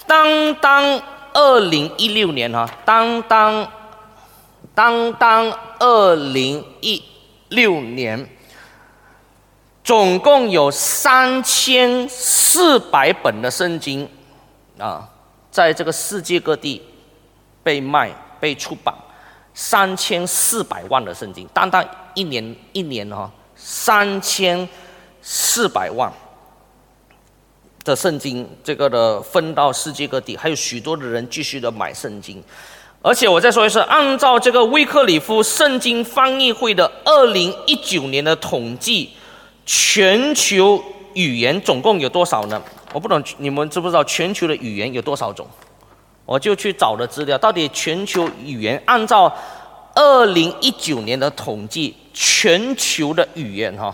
[0.06, 1.02] 当当
[1.34, 3.72] 二零一六年哈，当当
[4.74, 7.02] 当当二零一
[7.50, 8.30] 六年，
[9.84, 14.08] 总共有三千四百本的圣经
[14.78, 15.08] 啊。
[15.52, 16.82] 在这个世界各地
[17.62, 18.10] 被卖、
[18.40, 18.96] 被出版
[19.54, 24.68] 三千四百万的圣经，单单一年一年哈，三千
[25.22, 26.12] 四百万
[27.84, 32.42] 的圣经，这个的分到世界各地，还有许多的人继续的买圣经。
[33.04, 39.10] 而且我再说一次，按照这个威克里夫圣经翻译会的二零一九年的统计，
[39.66, 40.82] 全球
[41.14, 42.62] 语言总共有多少呢？
[42.94, 45.48] 我不懂你们知不知道全球的语言有多少种？
[46.26, 49.34] 我就去找了资料，到底全球语言按照
[49.96, 53.94] 二零一九年的统计，全球的语言哈，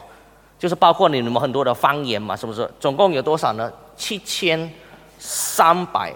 [0.60, 2.70] 就是包括你们很多的方言嘛，是不是？
[2.80, 3.72] 总共有多少呢？
[3.96, 4.72] 七千
[5.18, 6.14] 三百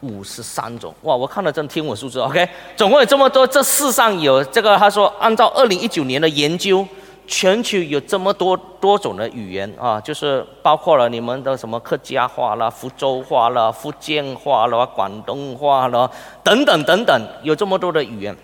[0.00, 0.92] 五十三种。
[1.02, 3.46] 哇，我看了真天文数字，OK，总共有这么多。
[3.46, 6.86] 这世上有这个，他说按照二零一九年的研究。
[7.26, 16.10] 全球有这么多多种的语言啊，就是包括了你们的什么客家话啦、福州话啦、福建话啦、广东话啦
[16.42, 18.36] 等等等等，有这么多的语言。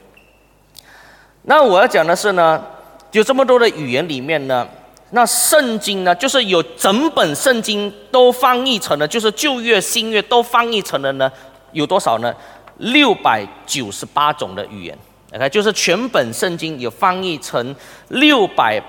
[1.43, 2.63] 那我要讲的是呢，
[3.13, 4.67] 有这么多的语言里面呢，
[5.11, 11.31] 那圣经呢，就是有整本圣经都翻译成了，就是旧约、新约都翻译成了呢，
[11.73, 12.35] 有多少呢？
[12.77, 14.99] 六百九十八种的语言。
[15.33, 17.75] OK，就是全本圣经有翻译成
[18.09, 18.83] 六百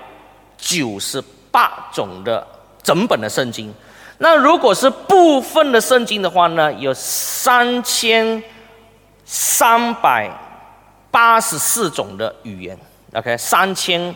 [0.56, 2.44] 九十八种的
[2.82, 3.72] 整本的圣经。
[4.18, 8.42] 那如果是部分的圣经的话呢，有三千
[9.24, 10.30] 三百
[11.10, 12.78] 八十四种的语言。
[13.14, 14.14] OK，三千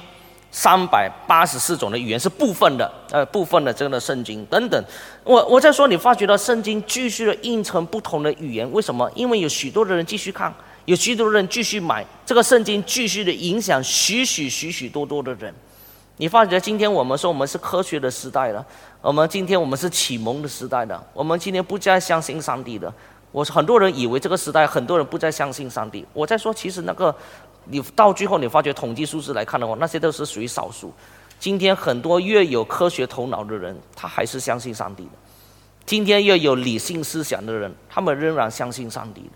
[0.50, 4.84] 三百八十四种的语言是部分的，呃，部分的这个的圣经等等。
[5.22, 9.10] 我我在说，你发觉到圣经继续的印成不同的语言，为什么？
[9.14, 10.52] 因为有许多的人继续看。
[10.86, 15.52] 有许多人继续买这个圣经，继续的影响许许许许多多的人。
[16.16, 18.64] 你发觉今天我们说我们是科学的时代了，
[19.02, 22.90] 我们今天我们是启蒙的时代了，我们今天不再相信上帝的。
[23.32, 26.06] 我很多人以为这个时代很多人不再相信上帝。
[26.14, 27.14] 我在说，其实那个
[27.64, 30.94] 你到最后你发觉统计数字来看的话，那些都是属于少数。
[31.38, 35.10] 今天很多越有科学头脑的人，他还是相信上帝的；
[35.84, 39.30] 今天越有理性思想的人，他们仍然相信上帝的。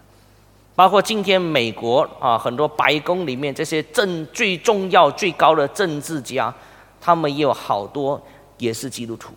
[0.80, 6.50] 包括今天美国啊，很多白宫里面这些政最重要、最高的政治家，
[6.98, 8.18] 他们也有好多
[8.56, 9.34] 也是基督徒。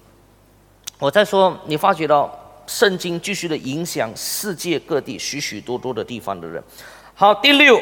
[0.97, 2.33] 我在说，你发觉到
[2.65, 6.63] 圣经继续的影响世界各地许许多多的地方的人。
[7.13, 7.77] 好，第六，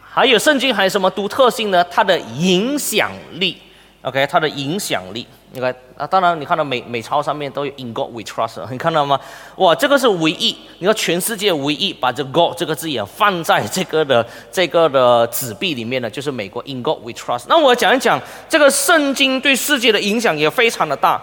[0.00, 1.82] 还有圣经还有什么独特性呢？
[1.90, 3.60] 它的影响力。
[4.06, 9.18] OK，它的影响力，你看啊，当然你看到美美钞上面都有 In God We Trust，你看到吗？
[9.56, 17.46] 哇，这个是唯一，你看全世界唯一把这 God 这个字眼放在这个的这个的纸币里面的，就是美国 In God We Trust。
[17.48, 21.20] 那我讲一讲这个圣经对世界的影响也非常的大。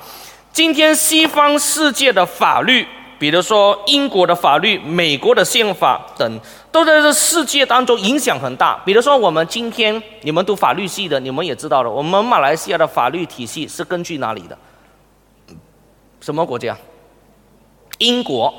[0.51, 2.85] 今天西方世界的法律。
[3.23, 6.39] 比如说英国的法律、美国的宪法等，
[6.73, 8.77] 都在这世界当中影响很大。
[8.85, 14.57] 比如说我们今天你们读法律系的，你们也知道了，我们马来西亚的法律体系是根据哪里的？
[16.19, 16.77] 什么国家？
[17.99, 18.53] 英国。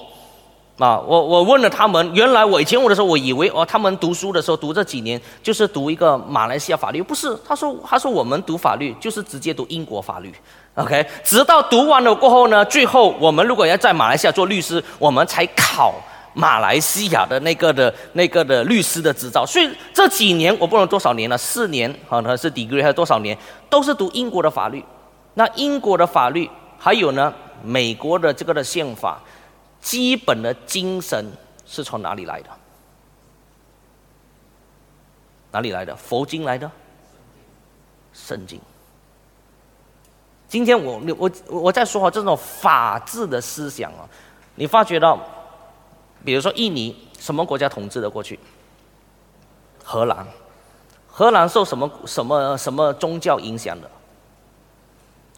[0.78, 7.38] 啊，我我问了他们，原来我以前我的时候，我以为哦，他们读书的时候读这几年就是读一个马来西亚法律，不是？
[7.46, 10.32] 他说他说我们读法律就是直接读英国法律。
[10.74, 15.94] OK，直到读完了过后呢，最后我们如果要在马来西亚做律师，我们才考
[16.32, 19.46] 马来西亚的那个的那个的律师的执照。
[19.46, 23.38] 所以这几年我不能多少年了，四年可能是 degree 还是多少年，
[23.70, 24.84] 都是读英国的法律。
[25.34, 27.32] 那英国的法律还有呢，
[27.62, 29.22] 美国的这个的宪法，
[29.80, 31.24] 基本的精神
[31.64, 32.48] 是从哪里来的？
[35.52, 35.94] 哪里来的？
[35.94, 36.68] 佛经来的？
[38.12, 38.60] 圣经。
[40.54, 44.06] 今天我我我在说这种法治的思想啊，
[44.54, 45.18] 你发觉到，
[46.24, 48.38] 比如说印尼什么国家统治的过去？
[49.82, 50.24] 荷兰，
[51.08, 53.90] 荷兰受什么什么什么宗教影响的？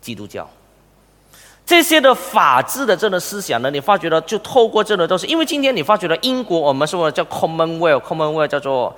[0.02, 0.46] 基督教。
[1.64, 8.94] 这些的法治的这个思想呢，你发觉到就透过这个都是，因为今天你发觉到英国我们说叫 Commonwealth，Commonwealth 叫做。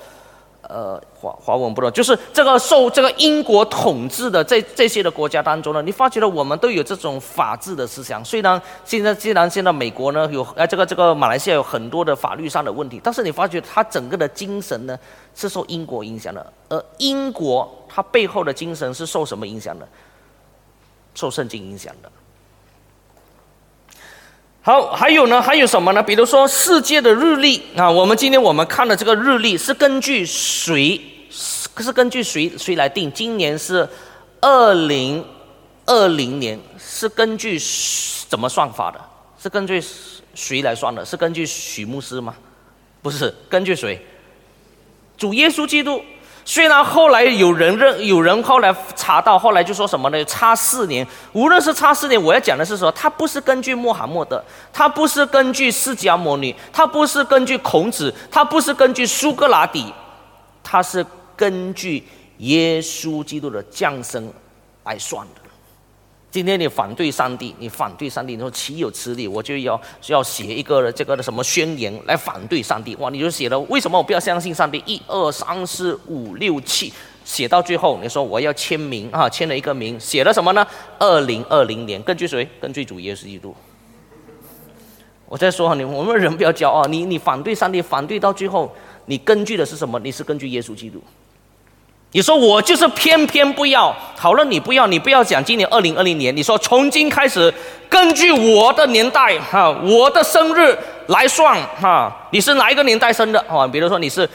[0.69, 8.23] 呃，华华文不懂，就是这个受这个英国统治的这这些的国家当中呢，你发觉了我们都有这种法治的思想。
[8.23, 14.99] 虽然现在既然现在美国呢有呃这个这个马来西亚有很多的法律上的问题，但是你发觉它整个的精神呢
[15.35, 16.53] 是受英国影响的。
[16.69, 19.89] 而英国它背后的精神是受什么影响的？
[21.15, 22.13] 受圣经影响的。
[24.69, 25.41] 好，还有呢？
[25.41, 26.03] 还有什么呢？
[26.03, 31.01] 比如说世界的日历啊，我们今天我们看的这个日历是根据谁？
[31.31, 33.11] 是根据谁谁来定？
[33.11, 33.89] 今年是
[34.43, 35.25] 二零
[35.87, 37.59] 二零年，是根据
[38.29, 39.01] 怎么算法的？
[39.43, 39.83] 是根据
[40.35, 41.03] 谁来算的？
[41.03, 42.35] 是根据许牧师吗？
[43.01, 43.99] 不是，根据谁？
[45.17, 46.03] 主耶稣基督。
[46.49, 50.25] 虽然后来有人认，有人后来查到，后来就说什么呢？
[50.25, 59.93] 差四年，无论是差四年，我要讲的是说，他不是根据穆罕默德，他不是根据释迦牟尼，他不是根据孔子，他不是根据苏格拉底，
[60.65, 61.05] 他是
[61.37, 62.03] 根据
[62.39, 64.33] 耶稣基督的降生
[64.85, 65.48] 来算的。
[66.31, 69.27] 今天你反对上帝，你反对上帝，你说岂有此理？
[69.27, 72.95] 我就要要写一个这个的什么宣言来反对上帝。
[72.97, 74.83] 哇，你就写了为什么我不要相信上帝？
[74.85, 76.93] 一二三四五六七，
[77.25, 80.67] 写到最后，你说我要签名啊，签了一个名，写了什么呢？
[80.99, 82.47] 二零二零年，根据谁？
[82.61, 83.55] 根据主耶稣基督。
[85.25, 88.71] 我在说你，我们人不要骄傲，你你反对上帝，反对到最后，
[89.07, 89.99] 你根据的是什么？
[90.01, 91.03] 你是根据耶稣基督。
[92.13, 96.35] 你说我就是偏偏不要，好了，你不要，你不要讲今年二零二零年。
[96.35, 97.53] 你说从今开始，
[97.87, 100.77] 根据我的年代哈，我的生日
[101.09, 103.67] 来算哈，你是哪一个年代生的啊？
[103.67, 104.27] 比如说你是，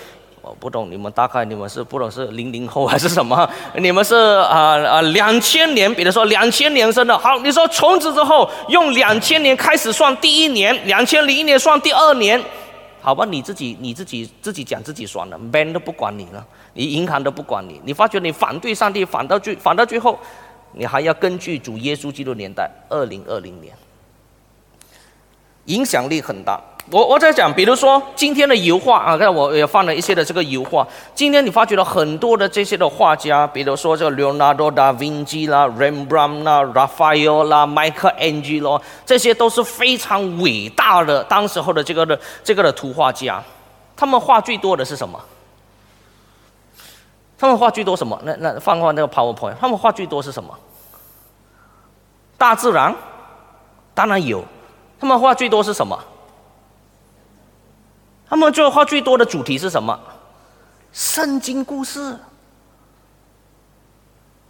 [0.43, 3.49] 我不懂，你们大概你们是不懂是零零后还是什么？
[3.77, 7.17] 你们是啊啊两千年，比如说两千年生的。
[7.17, 12.39] 好，你说从此之后用两千年开始算第一年，两千零一年算第二年。
[13.03, 20.17] 好吧，你自己你自己自己讲自己算了，man 都不管你了，你银行都不管你，你发觉你反对上帝，反到最反到最后，
[20.71, 23.75] 你还要根据主耶稣基督年代二零二零年，
[25.65, 26.61] 影响力很大。
[26.91, 30.85] 我我在讲，比如说今天的油画啊，看我也放了一些的这个油画。
[31.15, 43.41] 今天你发觉了很多的这些的画家，比如说这个 Leonardo da Vinci 啦、Rembrandt 啦、Raphael 啦、Michelangelo，这些都是非常伟大的当时候的这个的这个的图画家。
[43.95, 45.17] 他们画最多的是什么？
[47.37, 48.19] 他们画最多什么？
[48.25, 50.53] 那那放放那个 PowerPoint，他们画最多是什么？
[52.37, 52.93] 大自然，
[53.93, 54.43] 当然有。
[54.99, 55.97] 他们画最多是什么？
[58.33, 59.95] 他们最后画最多的主题是什么？
[60.91, 62.17] 圣经故事。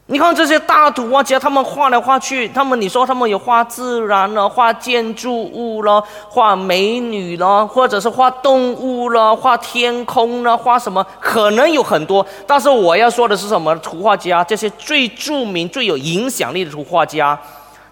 [0.06, 11.06] 你看这些大图画家，他们画来画去，他们你说他们有画自然了，画建筑物了，画美女了，或者是画动物了，画天空了，画什么？
[11.20, 12.26] 可能有很多。
[12.48, 13.76] 但是我要说的是什么？
[13.80, 17.38] 图画家这些最著名、最有影响力的图画家，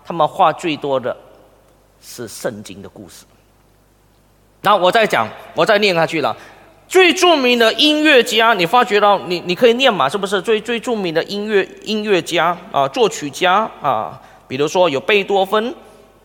[0.06, 1.14] 他们画最多的
[2.02, 3.26] 是圣经的故事。
[4.62, 6.36] 那我再讲，我再念下去了。
[6.88, 10.09] 最著名的音乐家，你发觉到你你可以念嘛？
[10.09, 14.22] 是不是最最著名的音乐音乐家啊，作曲家啊？
[14.47, 15.74] 比如说有贝多芬、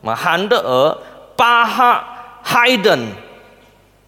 [0.02, 0.98] 啊，韩德尔、
[1.36, 2.04] 巴哈、
[2.42, 3.08] 海登，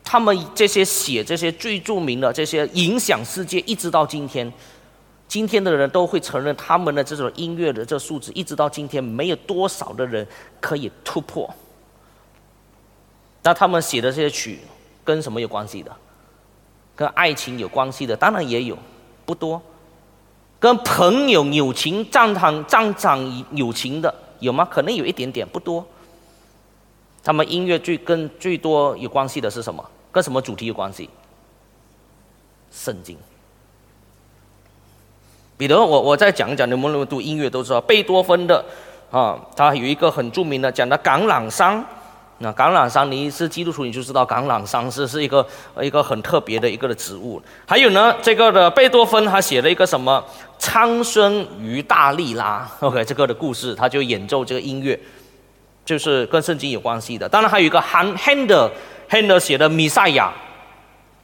[0.02, 4.52] 他们这些写这些最著名的这些影响世界，一直到今天，
[5.28, 10.26] 今天的人都会承认他们的这种音乐的这素质，一直到今天没有多少的人
[10.60, 11.48] 可以突破。
[13.42, 14.60] 那他们写的这些曲
[15.04, 15.90] 跟什么有关系的？
[16.94, 18.76] 跟爱情有关系的当然也有，
[19.24, 19.62] 不多。
[20.58, 24.66] 跟朋友友情、战场战场友情的有吗？
[24.68, 25.86] 可能有一点点，不多。
[27.22, 29.84] 他们音乐最跟最多有关系的是什么？
[30.10, 31.08] 跟什么主题有关系？
[32.72, 33.16] 圣经。
[35.56, 38.64] 比如我我再讲一讲，你们读音乐都知道，贝多芬的
[39.12, 41.80] 啊，他有一个很著名的讲的《橄榄山》。
[42.40, 45.44] 那橄榄山，你是基督徒，你就知道橄榄山是是一个
[45.80, 47.42] 一个很特别的一个的植物。
[47.66, 50.24] 还有呢，这个的贝多芬他写了一个什么
[50.56, 54.96] 《苍生于大利拉》， OK，这个的故事，他就演奏这个音乐，
[55.84, 57.28] 就是跟圣经有关系的。
[57.28, 60.28] 当然还有一个汉 Handel，Handel 写的《弥赛亚》，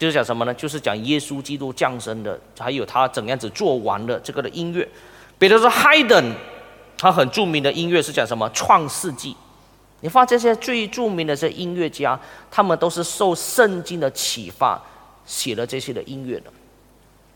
[0.01, 0.53] 就是讲什么呢？
[0.55, 4.89] 就是讲耶稣基督降生的，还有他怎样子做完的这个的音乐。
[5.39, 6.33] 比如说 Haydn，
[6.99, 9.31] 他很著名的音乐是讲什么《创世纪》。
[10.05, 14.79] 你发现这些最著名的这些音乐家，他们都是受圣经的启发
[15.25, 16.53] 写了这些的音乐的。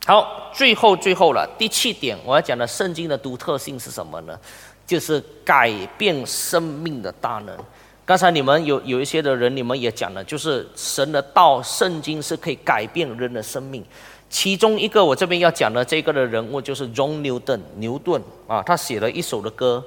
[0.05, 4.39] 好，最后最后了，第七点我要讲的圣经的独特性是什么呢？
[4.87, 7.57] 就是改变生命的大能。
[8.05, 13.83] 刚才你们有有一些的人，你们也讲了，就是神的道，圣经是可以改变人的生命。
[14.29, 19.83] 其中一个我这边要讲的这个的人物就是 John Newton 牛顿啊，他写了一首的歌。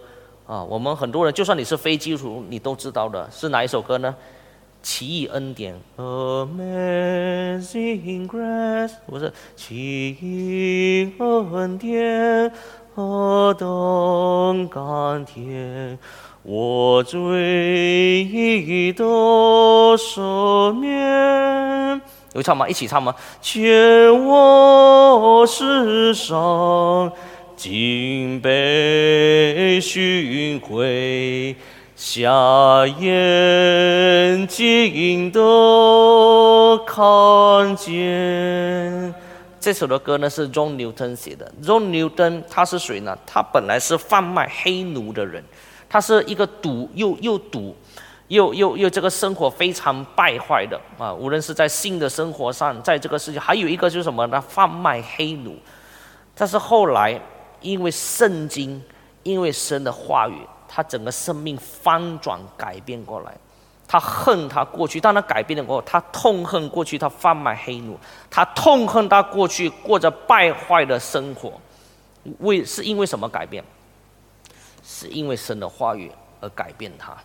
[0.48, 4.16] 啊，我们很多人，就算你是非基督徒，你都知道的，是哪一首歌呢？
[4.84, 6.58] 奇异恩典，Amazing
[8.28, 12.52] Grace，不是奇异恩典，
[12.96, 16.00] 何等甘甜，
[16.42, 19.06] 我罪已得
[19.98, 22.02] 赦免。
[22.34, 22.68] 有唱吗？
[22.68, 23.14] 一起唱吗？
[23.40, 27.12] 见我世上。
[27.64, 31.56] 今被寻回，
[31.96, 39.14] 瞎眼睛都看见。
[39.60, 41.54] 这首的歌呢是 John Newton 写的。
[41.62, 43.16] John Newton 他是谁呢？
[43.28, 45.44] 他本来是贩卖黑奴的人，
[45.88, 47.76] 他是一个赌又又赌，
[48.30, 51.14] 又又又这个生活非常败坏的啊！
[51.14, 54.42] 无论是在性的生活上，在这个世界，还有一个就是什么呢？
[54.42, 55.56] 贩卖黑奴。
[56.34, 57.22] 但是后来。
[57.62, 58.82] 因为圣经，
[59.24, 60.36] 因为神的话语，
[60.68, 63.36] 他整个生命翻转改变过来。
[63.88, 68.00] 他恨他过去，当他改变了过后，他痛恨过去他贩卖黑奴，
[68.30, 71.52] 他痛恨他过去过着败坏的生活。
[72.40, 73.62] 为是因为什么改变？
[74.82, 76.10] 是因为神的话语
[76.40, 77.16] 而改变他。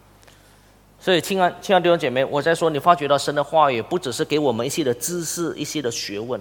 [0.98, 6.40] 所以，亲爱亲爱弟兄姐妹，我在说，你发觉到神的话语不只是给我们一些的知识、一些的学问，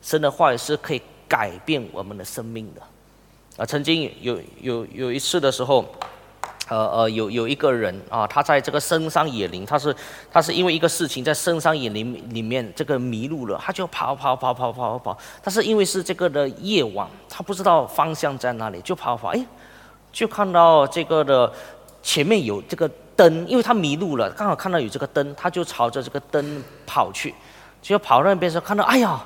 [0.00, 2.82] 神的话语是可以改变我们的生命的。
[3.58, 5.84] 啊，曾经有有有一次的时候，
[6.68, 9.92] 呃呃，有有一个人啊，他在这个深山野林，他是
[10.30, 19.44] 他是因为一个事情在深山野林里面这个迷路了，他就跑跑跑跑跑跑跑，但是因为是这个的夜晚，他不知道方向在哪里，就跑跑，哎，
[20.12, 21.52] 就看到这个的
[22.00, 27.34] 前面有这个灯，因为他迷路了，刚好看到有这个灯，他就朝着这个灯跑去，
[27.82, 29.20] 就跑到那边时候看到，哎呀。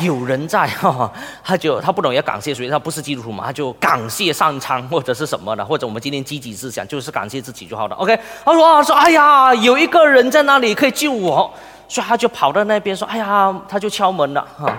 [0.00, 1.12] 有人在 哈，
[1.44, 7.96] 他就他不懂要感谢谁，他不是基督徒嘛，他就感谢上苍或者是什么的，或者我们今天积极思想就是感谢自己就好了。
[7.96, 11.52] OK，他说啊说哎呀，有一个人在那里可以救我，
[11.86, 14.74] 所以他就跑到那边说哎呀，他就敲门了哈，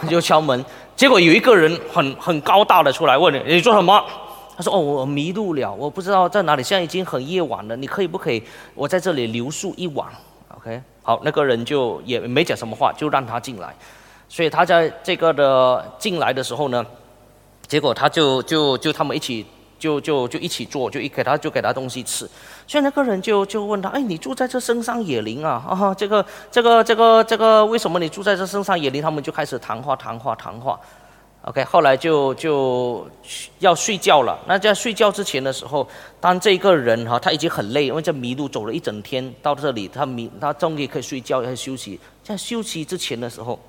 [0.00, 4.02] 他就敲门，结果有一个人很很高大的出来问你你做什么？
[4.56, 8.40] 他说哦我迷路了，我不知道在哪里，现在已经很夜晚了，你可以不可以
[8.76, 10.06] 我在这里留宿一晚
[10.56, 13.74] ？OK，好，那个人就也没讲什么话，就让他进来。
[14.28, 16.84] 所以他在这个的进来的时候呢，
[17.66, 19.46] 结果他就就就他们一起
[19.78, 22.28] 就就就一起做，就一给他就给他东西吃。
[22.66, 25.62] 所以那个人就就问他，哎，你住在这深山野林啊？
[25.68, 29.02] 啊，这个这个这个这个，为什么你住在这深山野林？
[29.02, 30.80] 他们就开始谈话谈话谈话。
[31.42, 33.06] OK，后来就就
[33.58, 34.38] 要睡觉了。
[34.46, 35.86] 那在睡觉之前的时候，
[36.18, 42.00] 当这个人哈他已经很累，因为这迷路走了一整天到这里，他迷他终于可以睡觉要休息。
[42.22, 43.60] 在休息之前的时候，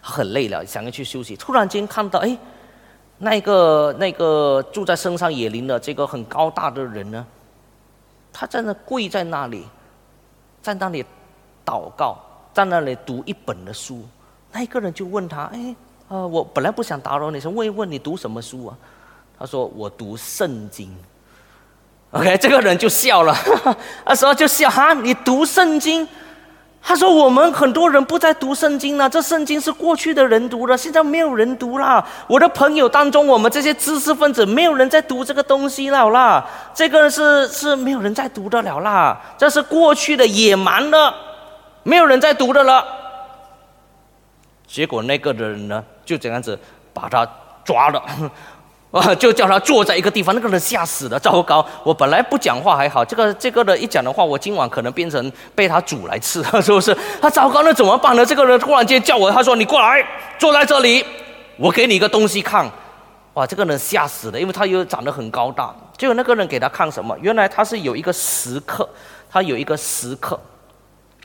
[0.00, 1.36] 很累了，想要去休息。
[1.36, 2.36] 突然间看到，哎，
[3.18, 7.26] 那个那个住在深山野林的这个很高大的人呢，
[8.32, 9.66] 他在那跪在那里，
[10.62, 11.04] 在那里
[11.64, 12.18] 祷告，
[12.52, 14.04] 在那里读一本的书。
[14.52, 15.74] 那一个人就问他，哎。
[16.08, 18.76] 啊，我本来不想打扰你，想问一问你读什么书啊？
[19.38, 20.92] 他说我读圣经。
[22.10, 23.32] OK，这个人就笑了，
[24.04, 26.04] 那时候就笑哈，你读圣经？
[26.82, 32.04] 他说我们很多人不再读圣经了，这圣经是过去的人读的，现在没有人读了。
[32.26, 36.44] 我的朋友当中，我们这些知识分子，没有人在读这个东西了啦。
[36.74, 41.14] 这个是是没有人在读的了啦，这是过去的野蛮的，
[41.82, 42.84] 没有人在读的了。
[44.66, 45.84] 结果那个人呢？
[46.04, 46.58] 就这样子
[46.92, 47.24] 把他
[47.64, 48.02] 抓了，
[48.90, 51.64] 啊， 就叫他坐在一个地方，那个人吓死了，糟糕！
[51.84, 56.96] 我本来不讲话还好，这个这个的一讲的话，我今晚可能变成被他煮来吃， 是不是？
[57.20, 58.26] 他糟糕，那怎么办呢？
[58.26, 60.04] 这个人突然间叫我，他说：“你过来，
[60.38, 61.04] 坐在这里，
[61.56, 62.68] 我给你一个东西看。”
[63.34, 65.72] 哇，这个人吓死了，因为他又长得很高大。
[65.96, 67.16] 结果那个人给他看什么？
[67.20, 68.88] 原来他是有一个石刻，
[69.30, 70.38] 他有一个石刻。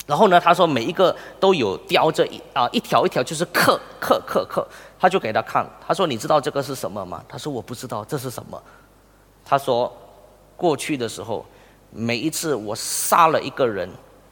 [0.05, 4.67] 然后呢，他说每一个都有雕着一啊一条一条就是刻刻刻刻，
[5.05, 7.23] 他就给他看，他说你知道这个是什么吗？
[7.29, 8.59] 他说我不知道这是什么。
[9.45, 9.95] 他说
[10.57, 11.45] 过去的时候，
[11.91, 13.87] 每一次我杀了一个人，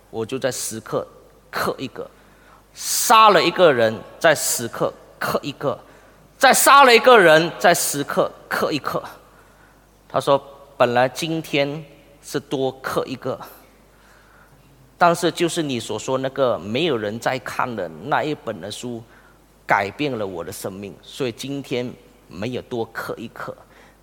[0.09, 1.07] 我就在时刻
[1.51, 2.03] 刻一个；
[2.73, 5.77] 杀了一个人，在时刻刻一个；
[6.39, 9.03] 再杀了一个人，在时刻刻一刻。
[10.09, 10.43] 他说
[10.75, 11.85] 本来今天
[12.23, 13.39] 是多刻一个。
[14.97, 19.03] 但是就是你所说那个没有人在看的那一本的书，
[19.65, 21.91] 改变了我的生命，所以今天
[22.27, 23.55] 没有多刻一刻。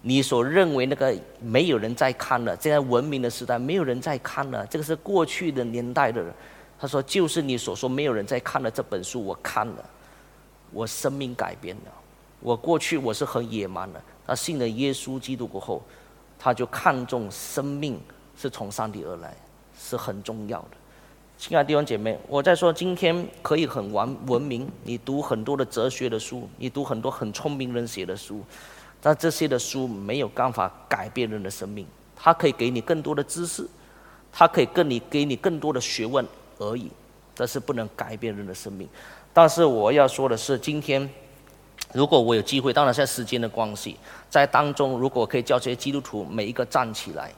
[0.02, 6.32] 你所认为那个没有人在看了，现在文明的时代没有人在看了，这个是过去的年代的人。
[6.78, 9.90] 他说就是你所说没有人在看的这本书，我看了，
[10.72, 11.92] 我生命改变了。
[12.40, 15.82] 我过去我是很野蛮的，他信了耶稣基督过后，
[16.38, 18.00] 他就看重生命
[18.34, 19.36] 是从上帝而来，
[19.78, 20.79] 是很重要的。
[21.40, 28.44] 亲爱的弟兄姐妹，我在说今天可以很文文明，你读很多的哲学的书，你读很多很聪明人写的书，
[29.00, 31.86] 但这些的书没有办法改变人的生命。
[32.14, 33.66] 它可以给你更多的知识，
[34.30, 36.22] 它可以跟你给你更多的学问
[36.58, 36.90] 而已，
[37.34, 38.86] 但是不能改变人的生命。
[39.32, 41.08] 但是我要说的是，今天
[41.94, 43.96] 如果我有机会，当然在时间的关系，
[44.28, 47.32] 在当中如果可以叫这些基督徒每一个站起来。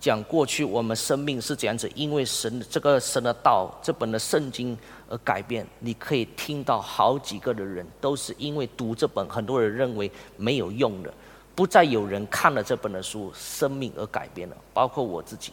[0.00, 4.76] 讲过去我们生命是怎样子，因为神这个神的道这本的圣经
[5.10, 5.66] 而改变。
[5.80, 11.12] 你可以听到好几个的人都是因为读这本，很多人认为没有用的，
[11.54, 15.52] 不再有人看了这本的书，生命而改变了，包括我自己。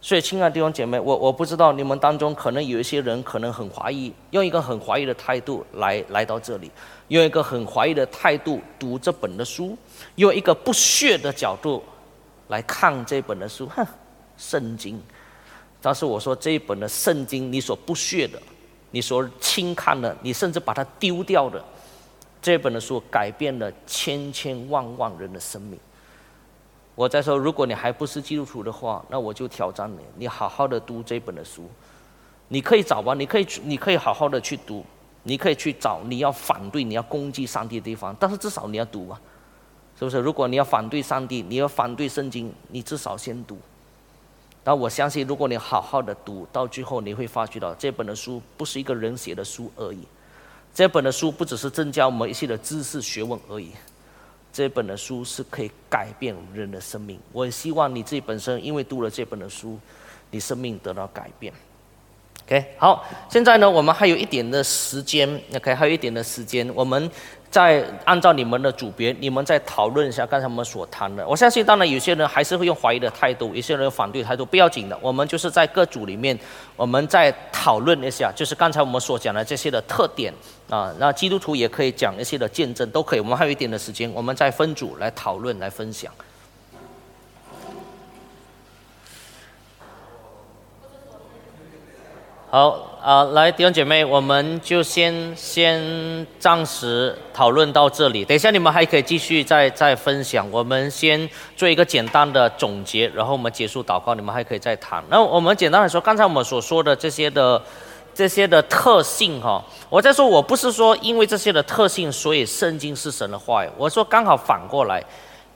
[0.00, 6.70] 所以，亲爱的弟兄姐妹，我我不知道你们当中可能有一些人可能很怀疑，用一个很怀疑的态度来来到这里，
[7.08, 9.76] 用一个很怀疑的态度读这本的书，
[10.14, 11.82] 用一个不屑的角度。
[12.48, 13.86] 来看这本的书，哼，
[14.36, 15.00] 圣经。
[15.80, 18.40] 但是我说这一本的圣经，你所不屑的，
[18.90, 21.64] 你所轻看的，你甚至把它丢掉的，
[22.42, 25.78] 这本的书改变了千千万万人的生命。
[26.94, 31.70] 我在说，如果你还不是基督徒的话，那我就挑战你，你好好的读这本的书。
[32.48, 34.84] 你可以找吧，你可以，你可以好好的去读，
[35.22, 39.20] 你可以去找你要反对、你要攻击上帝的地方，但是至少你要读啊。
[39.98, 40.18] 是不是？
[40.18, 43.58] 如果你要反对上帝，你要反对圣经，你至少先读。
[44.62, 49.98] 那我相信，如果你好好的读，到最后你会发觉到，这本的书不是一个人写的书而已。
[50.72, 53.72] 这本的书不只是增加我们一些的知识学问而已。
[54.52, 57.18] 这本的书是可以改变人的生命。
[57.32, 59.78] 我希望你自己本身因为读了这本的书，
[60.30, 61.52] 你生命得到改变。
[62.44, 67.10] OK，好，现在呢，我们还有一点的时间，OK，还有一点的时间，我们。
[67.50, 71.26] 再按照你们的组别，你们再讨论一下刚才我们所谈的。
[71.26, 74.98] 我相信，当然有些人还是会用怀疑的态度，有些人反对态度，不要紧的。
[75.00, 76.38] 我们就是在各组里面，
[76.76, 80.32] 我们再讨论一下，就是刚才我们所讲的这些的特点
[80.68, 80.94] 啊。
[80.98, 83.20] 那基督徒也可以讲一些的见证，都可以。
[83.20, 86.12] 我们还有一点的时间，我们再分组来讨论、来分享。
[92.50, 92.87] 好。
[93.00, 98.24] 啊、来弟兄姐妹，我们就先先暂时讨论到这里。
[98.24, 100.46] 等一下你们还可以继续再再分享。
[100.50, 105.02] 我们先做一个简单的总结，然后我们结束祷告，你们还可以再谈。
[105.08, 107.62] 那我们简单来说，刚才我们所说的这些的
[108.12, 113.70] 这些的特性哈，我在说，我不是说因为这些的特性，所以圣经是神的话语。
[113.76, 115.02] 我说刚好反过来，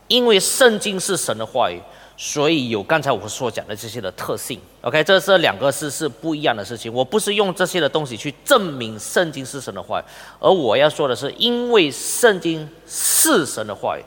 [0.06, 1.80] 因为圣经是神的话语。
[2.16, 6.92] 所以有刚才我所讲的这些的特性，OK，这是两个是是不一样的事情。
[6.92, 10.04] 我不是用这些的东西去证明圣经是神的话语，
[10.38, 14.02] 而我要说的是，因为圣经是神的话语。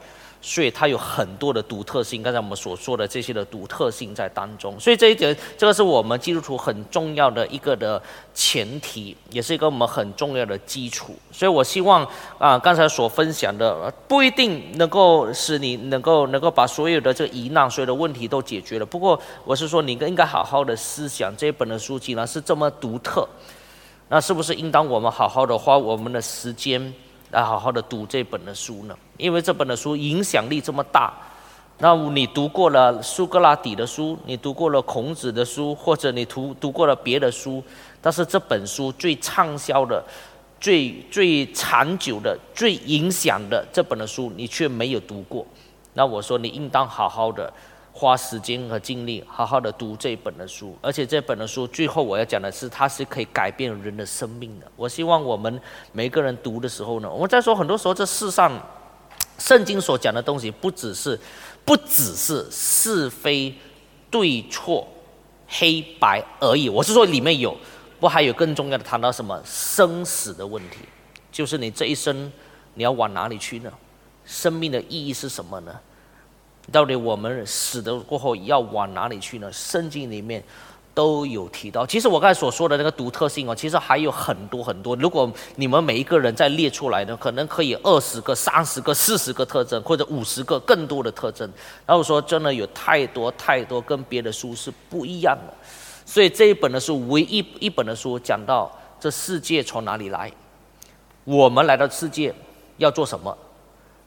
[0.48, 4.80] 所以它有很多的独特性，刚才我们所说的这些的独特性在当中。
[4.80, 8.00] 所以这一点，这个是我们基督徒很重要的一个的
[8.32, 11.16] 前提，也是一个我们很重要的基础。
[11.32, 18.86] 所以我希望啊，刚才所分享的不一定能够使你能够能够把所有的这个疑难、所有的问题都解决了。
[18.86, 23.28] 不过我是说，你应该好好的思想这一本的书籍呢是这么独特，
[24.10, 26.94] 那是不是应当我们好好的花我们的时间？
[27.36, 31.14] 来好好的读这本的书呢，因为这本的书影响力这么大。
[31.80, 37.62] 那你读过了苏格拉底的书，你读过了孔子的书，或者你读读过了别的书，
[38.02, 40.02] 但是这本书最畅销的、
[40.62, 45.46] 最最长久的、最影响的这本的书，你却没有读过。
[45.94, 47.52] 那我说你应当好好的。
[47.98, 54.70] 花时间和精力，好好的读这本的书，而且这本的书最后我要讲的是，它是可以改变人的生命的。
[54.76, 55.62] 我希望我们
[55.94, 58.52] 每个人读的时候呢，我们在说很多时候这世上
[59.40, 61.18] 圣经所讲的东西，不只是
[61.64, 63.56] 不只是是非
[64.12, 64.86] 对错
[65.48, 66.68] 黑白而已。
[66.68, 67.56] 我是说里面有，
[68.02, 70.80] 不还有更重要的谈到什么生死的问题，
[71.32, 72.30] 就是你这一生
[72.74, 73.72] 你要往哪里去呢？
[74.26, 75.74] 生命的意义是什么呢？
[76.72, 79.52] 到底我们死的过后要往哪里去呢？
[79.52, 80.44] 圣经里面
[80.94, 81.86] 都有提到。
[81.86, 84.96] 其实我刚才所说的那个独特性哦，其实还有很多很多。
[84.96, 91.48] 如果你们每一个人再列出来呢，可能可以二十个、三十个、四十个特征，或者五十个更多的特征。
[91.86, 95.54] 然后说真的有太多太多跟别的书是不一样的。
[96.06, 100.32] 所以这一本的书，唯一一本的书讲到这世界从哪里来，
[101.26, 102.34] 我们来到世界
[102.78, 103.38] 要做什么。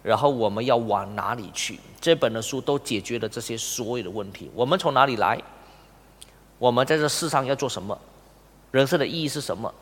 [0.02, 1.78] 然后我们要往哪里去？
[2.00, 4.50] 这本的书都解决了这些所有的问题。
[4.54, 5.40] 我们从哪里来？
[6.58, 7.98] 我们在这世上要做什么？
[8.70, 9.72] 人生的意义是什么？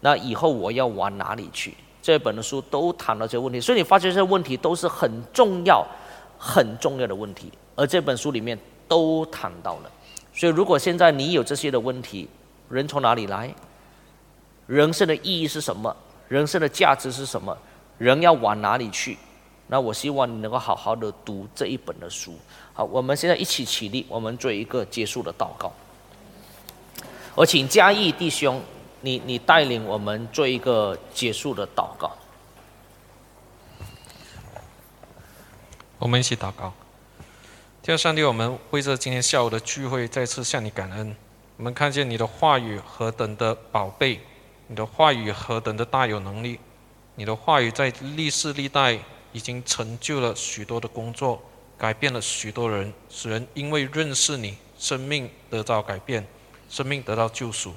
[0.00, 1.74] 那以后我要往哪里去？
[2.00, 3.60] 这本的书都谈到这些问题。
[3.60, 5.86] 所以你发现这些问题都是很重要、
[6.38, 9.90] 很重要的问题，而这本书里面都谈到了。
[10.32, 12.28] 所以如果现在你有这些的问题，
[12.68, 13.52] 人从哪里来？
[14.66, 15.94] 人生的意义是什么？
[16.28, 17.56] 人生的价值是什么？
[17.98, 19.18] 人要往哪里去？
[19.70, 22.34] 那我希望你能够好好的读这一本的书。
[22.72, 25.70] 好，我们现在一起起立，我们做一个结束的祷告。
[27.34, 28.62] 我请嘉义弟兄，
[29.02, 32.10] 你你带领我们做一个结束的祷告。
[35.98, 36.72] 我们一起祷告，
[37.82, 41.14] 天上帝，我们为着今天下午的聚会再次向你感恩。
[41.58, 44.20] 我们看见你的话语何等的宝贝，
[44.68, 46.58] 你的话语何等的大有能力，
[47.16, 48.98] 你的话语在历世历代。
[49.32, 51.42] 已经成就了许多的工作，
[51.76, 56.26] 改变了许多人，使人因为认识你，生命得到改变，
[56.68, 57.74] 生命得到救赎。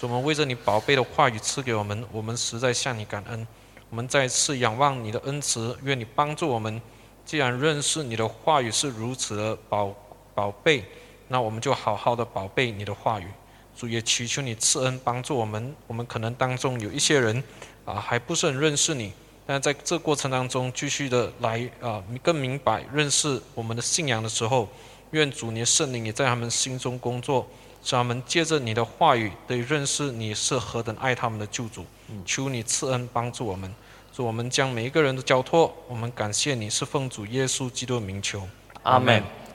[0.00, 3.46] 我们为着你宝贝的话语赐给我们，我们实在向你感恩。
[3.88, 6.82] 我们再次仰望你的恩慈，愿你帮助我们。
[7.24, 9.94] 既然认识你的话语是如此的宝
[10.34, 10.84] 宝贝，
[11.28, 13.26] 那我们就好好的宝贝你的话语。
[13.74, 15.74] 主也祈求你赐恩帮助我们。
[15.86, 17.42] 我们可能当中有一些人
[17.86, 19.12] 啊，还不是很认识你。
[19.46, 24.68] 但在这过程当中，继续的来啊，更明白认识我们的信仰的时候，
[25.10, 27.46] 愿主你的圣灵也在他们心中工作，
[27.82, 31.84] 使他们借着你的话语，对认识你是何等爱他们的救主。
[32.24, 33.74] 求你赐恩帮助我们，
[34.12, 35.74] 祝我们将每一个人都交托。
[35.88, 38.48] 我们感谢你是奉主耶稣基督的名求，
[38.82, 39.22] 阿门。